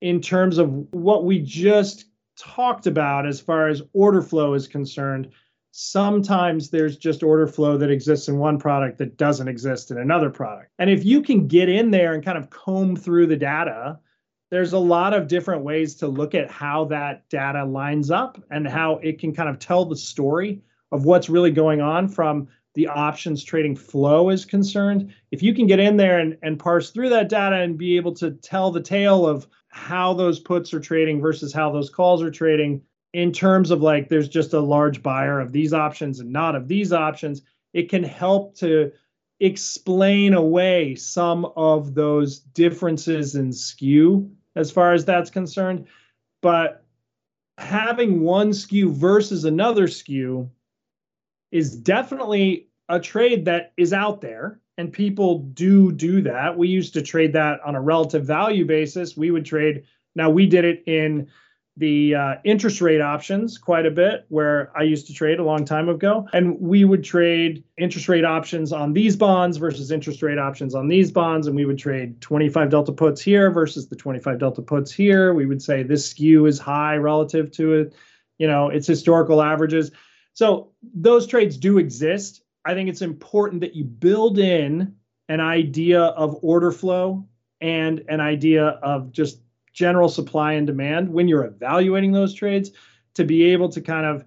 in 0.01 0.21
terms 0.21 0.59
of 0.59 0.71
what 0.93 1.25
we 1.25 1.39
just 1.39 2.07
talked 2.39 2.87
about 2.87 3.27
as 3.27 3.41
far 3.41 3.69
as 3.69 3.83
order 3.93 4.21
flow 4.21 4.55
is 4.55 4.67
concerned. 4.67 5.31
Sometimes 5.71 6.71
there's 6.71 6.97
just 6.97 7.23
order 7.23 7.47
flow 7.47 7.79
that 7.79 7.91
exists 7.91 8.29
in 8.29 8.39
one 8.39 8.59
product 8.59 8.99
that 8.99 9.17
doesn't 9.17 9.49
exist 9.49 9.91
in 9.91 9.99
another 9.99 10.31
product. 10.31 10.71
And 10.79 10.91
if 10.91 11.05
you 11.05 11.23
can 11.23 11.49
get 11.49 11.69
in 11.69 11.91
there 11.91 12.13
and 12.13 12.25
kind 12.25 12.39
of 12.39 12.51
comb 12.51 12.97
through 12.97 13.29
the 13.29 13.37
data, 13.37 13.99
there's 14.51 14.73
a 14.73 14.79
lot 14.79 15.15
of 15.15 15.27
different 15.27 15.65
ways 15.65 15.95
to 15.97 16.07
look 16.07 16.35
at 16.35 16.51
how 16.51 16.85
that 16.87 17.29
data 17.29 17.65
lines 17.65 18.11
up 18.11 18.41
and 18.51 18.69
how 18.69 18.97
it 18.97 19.19
can 19.19 19.35
kind 19.35 19.49
of 19.49 19.59
tell 19.59 19.85
the 19.85 19.97
story 19.97 20.63
of 20.93 21.05
what's 21.05 21.29
really 21.29 21.51
going 21.51 21.81
on 21.81 22.09
from 22.09 22.47
the 22.75 22.89
options 22.89 23.43
trading 23.45 23.77
flow 23.77 24.31
is 24.31 24.45
concerned, 24.45 25.13
if 25.31 25.43
you 25.43 25.55
can 25.55 25.67
get 25.67 25.81
in 25.81 25.97
there 25.97 26.19
and, 26.19 26.37
and 26.43 26.59
parse 26.59 26.91
through 26.91 27.09
that 27.11 27.29
data 27.29 27.57
and 27.57 27.79
be 27.79 27.97
able 27.97 28.15
to 28.15 28.33
tell 28.33 28.71
the 28.71 28.83
tale 28.83 29.27
of 29.27 29.47
how 29.69 30.15
those 30.15 30.41
puts 30.41 30.75
are 30.75 30.81
trading 30.81 31.21
versus 31.21 31.53
how 31.53 31.71
those 31.71 31.91
calls 31.91 32.23
are 32.23 32.31
trading 32.31 32.83
in 33.15 33.33
terms 33.33 33.71
of 33.71 33.81
like 33.81 34.09
there's 34.09 34.29
just 34.29 34.53
a 34.53 34.61
large 34.61 35.03
buyer 35.03 35.41
of 35.41 35.53
these 35.53 35.73
options 35.73 36.19
and 36.19 36.31
not 36.31 36.57
of 36.57 36.67
these 36.67 36.93
options, 36.93 37.43
it 37.73 37.89
can 37.89 38.03
help 38.03 38.57
to 38.57 38.91
explain 39.41 40.35
away 40.35 40.97
some 40.97 41.45
of 41.57 41.95
those 41.95 42.41
differences 42.41 43.37
in 43.37 43.53
skew 43.53 44.31
as 44.57 44.71
far 44.71 44.93
as 44.93 45.05
that's 45.05 45.31
concerned. 45.31 45.87
But 46.43 46.85
having 47.57 48.21
one 48.21 48.53
skew 48.53 48.93
versus 48.93 49.45
another 49.45 49.87
skew 49.87 50.51
is 51.55 51.77
definitely 51.77 52.67
a 52.89 52.99
trade 52.99 53.45
that 53.45 53.73
is 53.77 53.93
out 53.93 54.21
there 54.21 54.61
and 54.77 54.93
people 54.93 55.39
do 55.39 55.93
do 55.93 56.21
that. 56.21 56.59
We 56.59 56.67
used 56.67 56.93
to 56.95 57.03
trade 57.03 57.33
that 57.35 57.61
on 57.65 57.77
a 57.77 57.81
relative 57.81 58.25
value 58.25 58.67
basis. 58.67 59.17
We 59.17 59.31
would 59.31 59.47
trade 59.47 59.85
now 60.17 60.31
we 60.31 60.47
did 60.47 60.65
it 60.65 60.83
in 60.87 61.29
the 61.77 62.15
uh, 62.17 62.35
interest 62.45 62.81
rate 62.81 63.01
options 63.01 63.57
quite 63.57 63.87
a 63.87 63.91
bit 63.91 64.27
where 64.31 64.73
I 64.77 64.83
used 64.83 65.07
to 65.07 65.15
trade 65.15 65.39
a 65.39 65.45
long 65.45 65.65
time 65.65 65.89
ago. 65.89 66.29
And 66.33 66.61
we 66.61 66.85
would 66.85 67.05
trade 67.05 67.63
interest 67.79 68.09
rate 68.09 68.25
options 68.25 68.73
on 68.73 68.93
these 68.93 69.15
bonds 69.17 69.57
versus 69.57 69.93
interest 69.93 70.23
rate 70.23 70.39
options 70.39 70.75
on 70.75 70.89
these 70.89 71.13
bonds. 71.13 71.47
And 71.47 71.55
we 71.55 71.67
would 71.67 71.79
trade 71.79 72.21
25 72.21 72.69
delta 72.69 72.93
puts 72.93 73.21
here 73.21 73.51
versus 73.53 73.89
the 73.89 73.97
25 73.97 74.41
delta 74.41 74.63
puts 74.63 74.93
here. 74.93 75.35
We 75.35 75.47
would 75.47 75.63
say 75.63 75.85
this 75.85 76.09
skew 76.09 76.47
is 76.47 76.59
high 76.59 76.97
relative 76.97 77.53
to 77.53 77.75
it, 77.75 77.95
you 78.39 78.49
know, 78.49 78.71
its 78.71 78.89
historical 78.89 79.41
averages. 79.41 79.93
So 80.35 80.73
those 80.83 81.27
trades 81.27 81.57
do 81.57 81.79
exist. 81.79 82.43
I 82.65 82.75
think 82.75 82.89
it's 82.89 83.03
important 83.03 83.61
that 83.63 83.75
you 83.75 83.85
build 83.85 84.39
in 84.39 84.95
an 85.29 85.41
idea 85.41 86.03
of 86.03 86.39
order 86.43 86.71
flow 86.71 87.27
and 87.61 88.05
an 88.09 88.21
idea 88.21 88.67
of 88.67 89.11
just 89.11 89.41
general 89.73 90.09
supply 90.09 90.53
and 90.53 90.67
demand 90.67 91.09
when 91.09 91.29
you're 91.29 91.45
evaluating 91.45 92.13
those 92.13 92.35
trades 92.35 92.71
to 93.15 93.25
be 93.25 93.45
able 93.45 93.69
to 93.71 93.81
kind 93.81 94.07
of 94.07 94.25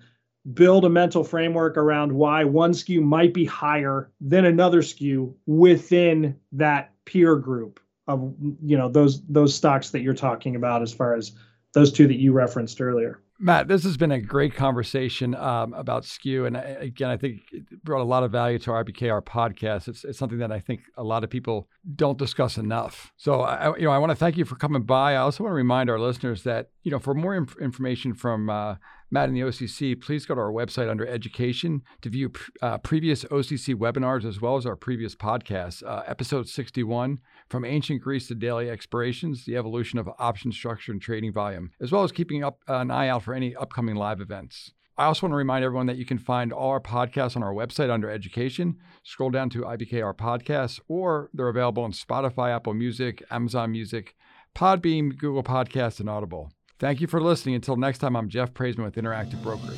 build 0.53 0.85
a 0.85 0.89
mental 0.89 1.23
framework 1.23 1.77
around 1.77 2.11
why 2.11 2.43
one 2.43 2.73
skew 2.73 3.01
might 3.01 3.33
be 3.33 3.45
higher 3.45 4.09
than 4.21 4.45
another 4.45 4.81
skew 4.81 5.35
within 5.45 6.37
that 6.53 6.93
peer 7.05 7.35
group 7.35 7.79
of 8.07 8.33
you 8.63 8.77
know 8.77 8.87
those 8.87 9.25
those 9.27 9.53
stocks 9.53 9.89
that 9.89 10.01
you're 10.01 10.13
talking 10.13 10.55
about 10.55 10.81
as 10.81 10.93
far 10.93 11.15
as 11.15 11.33
those 11.73 11.91
two 11.91 12.07
that 12.07 12.15
you 12.15 12.31
referenced 12.31 12.79
earlier 12.79 13.21
Mat, 13.39 13.67
this 13.67 13.83
has 13.83 13.97
been 13.97 14.11
a 14.11 14.19
great 14.19 14.55
conversation 14.55 15.35
um, 15.35 15.73
about 15.73 16.05
skew, 16.05 16.45
and 16.45 16.57
I, 16.57 16.61
again, 16.61 17.09
I 17.09 17.17
think 17.17 17.41
it 17.51 17.83
brought 17.83 18.01
a 18.01 18.03
lot 18.03 18.23
of 18.23 18.31
value 18.31 18.57
to 18.59 18.71
our 18.71 18.83
IBKR 18.83 19.21
podcast. 19.21 19.87
It's, 19.87 20.03
it's, 20.03 20.17
something 20.17 20.39
that 20.39 20.51
I 20.51 20.59
think 20.59 20.81
a 20.97 21.03
lot 21.03 21.23
of 21.23 21.29
people 21.29 21.67
don't 21.95 22.17
discuss 22.17 22.57
enough. 22.57 23.13
So, 23.15 23.41
I, 23.41 23.77
you 23.77 23.83
know, 23.83 23.91
I 23.91 23.99
want 23.99 24.09
to 24.09 24.15
thank 24.15 24.37
you 24.37 24.45
for 24.45 24.55
coming 24.55 24.81
by. 24.81 25.13
I 25.13 25.17
also 25.17 25.43
want 25.43 25.51
to 25.51 25.55
remind 25.55 25.89
our 25.89 25.99
listeners 25.99 26.43
that 26.43 26.69
you 26.87 26.91
know, 26.91 26.99
for 26.99 27.13
more 27.13 27.35
inf- 27.35 27.57
information 27.57 28.13
from 28.13 28.49
uh, 28.49 28.75
Mat 29.11 29.27
and 29.27 29.35
the 29.35 29.41
OCC, 29.41 30.01
please 30.01 30.25
go 30.25 30.35
to 30.35 30.39
our 30.39 30.53
website 30.53 30.89
under 30.89 31.05
education 31.05 31.81
to 32.01 32.09
view 32.09 32.31
uh, 32.61 32.77
previous 32.77 33.25
OCC 33.25 33.75
webinars 33.75 34.23
as 34.23 34.39
well 34.39 34.55
as 34.55 34.65
our 34.65 34.77
previous 34.77 35.13
podcasts. 35.13 35.83
Uh, 35.85 36.03
episode 36.07 36.47
61 36.47 37.19
From 37.49 37.63
Ancient 37.63 38.01
Greece 38.01 38.27
to 38.27 38.35
Daily 38.35 38.69
Expirations, 38.69 39.45
the 39.45 39.55
evolution 39.55 39.99
of 39.99 40.09
option 40.19 40.51
structure 40.51 40.91
and 40.91 41.01
trading 41.01 41.31
volume, 41.31 41.71
as 41.79 41.91
well 41.91 42.03
as 42.03 42.11
keeping 42.11 42.43
up 42.43 42.59
uh, 42.67 42.75
an 42.75 42.91
eye 42.91 43.07
out 43.07 43.23
for 43.23 43.33
any 43.33 43.55
upcoming 43.55 43.95
live 43.95 44.19
events. 44.19 44.71
I 44.97 45.05
also 45.05 45.27
want 45.27 45.33
to 45.33 45.37
remind 45.37 45.63
everyone 45.63 45.85
that 45.85 45.97
you 45.97 46.05
can 46.05 46.17
find 46.17 46.51
all 46.51 46.71
our 46.71 46.81
podcasts 46.81 47.35
on 47.35 47.43
our 47.43 47.53
website 47.53 47.91
under 47.91 48.09
education. 48.09 48.77
Scroll 49.03 49.29
down 49.29 49.49
to 49.51 49.61
IBKR 49.61 50.15
podcasts, 50.15 50.79
or 50.87 51.29
they're 51.33 51.47
available 51.47 51.83
on 51.83 51.91
Spotify, 51.91 52.53
Apple 52.53 52.73
Music, 52.73 53.23
Amazon 53.29 53.71
Music, 53.71 54.15
Podbean, 54.55 55.15
Google 55.15 55.43
Podcasts, 55.43 55.99
and 55.99 56.09
Audible. 56.09 56.51
Thank 56.79 56.99
you 56.99 57.07
for 57.07 57.21
listening. 57.21 57.55
Until 57.55 57.75
next 57.75 57.99
time, 57.99 58.15
I'm 58.15 58.27
Jeff 58.27 58.53
Praissman 58.53 58.83
with 58.83 58.95
Interactive 58.95 59.41
Brokers. 59.43 59.77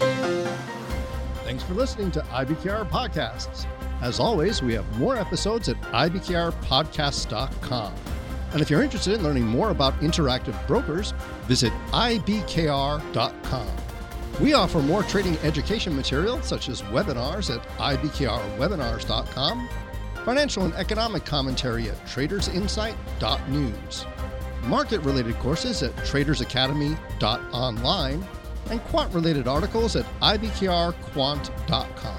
Thanks 1.43 1.63
for 1.63 1.73
listening 1.73 2.11
to 2.11 2.21
IBKR 2.21 2.89
Podcasts. 2.89 3.65
As 4.01 4.19
always, 4.19 4.61
we 4.61 4.73
have 4.73 4.97
more 4.97 5.15
episodes 5.17 5.69
at 5.69 5.79
ibkrpodcasts.com. 5.81 7.93
And 8.51 8.61
if 8.61 8.69
you're 8.69 8.81
interested 8.81 9.13
in 9.15 9.23
learning 9.23 9.45
more 9.45 9.69
about 9.69 9.97
interactive 9.99 10.67
brokers, 10.67 11.13
visit 11.43 11.71
ibkr.com. 11.91 13.67
We 14.41 14.53
offer 14.53 14.79
more 14.79 15.03
trading 15.03 15.37
education 15.39 15.93
material, 15.95 16.41
such 16.41 16.67
as 16.69 16.81
webinars 16.83 17.53
at 17.53 17.61
ibkrwebinars.com, 17.77 19.69
financial 20.23 20.63
and 20.63 20.73
economic 20.75 21.25
commentary 21.25 21.89
at 21.89 21.97
tradersinsight.news, 22.05 24.05
market 24.63 25.01
related 25.01 25.37
courses 25.39 25.83
at 25.83 25.93
tradersacademy.online, 25.97 28.25
and 28.69 28.81
quant 28.85 29.13
related 29.13 29.45
articles 29.47 29.95
at 29.95 30.05
ibkrquant.com. 30.21 32.18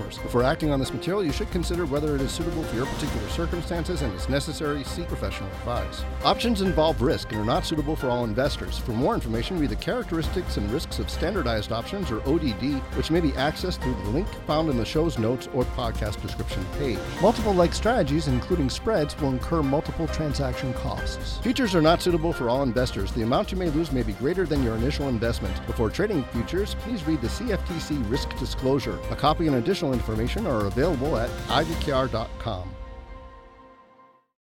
Before 0.01 0.43
acting 0.43 0.71
on 0.71 0.79
this 0.79 0.93
material, 0.93 1.23
you 1.23 1.31
should 1.31 1.51
consider 1.51 1.85
whether 1.85 2.15
it 2.15 2.21
is 2.21 2.31
suitable 2.31 2.63
for 2.63 2.75
your 2.75 2.85
particular 2.85 3.27
circumstances 3.29 4.01
and, 4.01 4.13
if 4.13 4.29
necessary, 4.29 4.83
seek 4.83 5.07
professional 5.07 5.49
advice. 5.49 6.03
Options 6.23 6.61
involve 6.61 7.01
risk 7.01 7.31
and 7.31 7.41
are 7.41 7.45
not 7.45 7.65
suitable 7.65 7.95
for 7.95 8.09
all 8.09 8.23
investors. 8.23 8.77
For 8.77 8.91
more 8.91 9.13
information, 9.13 9.59
read 9.59 9.69
the 9.69 9.75
characteristics 9.75 10.57
and 10.57 10.71
risks 10.71 10.99
of 10.99 11.09
standardized 11.09 11.71
options, 11.71 12.11
or 12.11 12.21
ODD, 12.21 12.81
which 12.95 13.11
may 13.11 13.19
be 13.19 13.31
accessed 13.31 13.81
through 13.81 13.95
the 13.95 14.09
link 14.09 14.27
found 14.47 14.69
in 14.69 14.77
the 14.77 14.85
show's 14.85 15.17
notes 15.17 15.47
or 15.53 15.63
podcast 15.65 16.21
description 16.21 16.65
page. 16.77 16.99
Multiple 17.21 17.53
leg 17.53 17.73
strategies, 17.73 18.27
including 18.27 18.69
spreads, 18.69 19.19
will 19.19 19.29
incur 19.29 19.61
multiple 19.61 20.07
transaction 20.07 20.73
costs. 20.73 21.37
Futures 21.39 21.75
are 21.75 21.81
not 21.81 22.01
suitable 22.01 22.33
for 22.33 22.49
all 22.49 22.63
investors. 22.63 23.11
The 23.11 23.23
amount 23.23 23.51
you 23.51 23.57
may 23.57 23.69
lose 23.69 23.91
may 23.91 24.03
be 24.03 24.13
greater 24.13 24.45
than 24.45 24.63
your 24.63 24.75
initial 24.75 25.09
investment. 25.09 25.55
Before 25.67 25.89
trading 25.89 26.23
futures, 26.25 26.75
please 26.75 27.05
read 27.05 27.21
the 27.21 27.27
CFTC 27.27 28.09
risk 28.09 28.37
disclosure. 28.37 28.99
A 29.09 29.15
copy 29.15 29.47
and 29.47 29.57
additional 29.57 29.90
information 29.93 30.47
are 30.47 30.65
available 30.65 31.17
at 31.17 31.29
ibkr.com. 31.47 32.80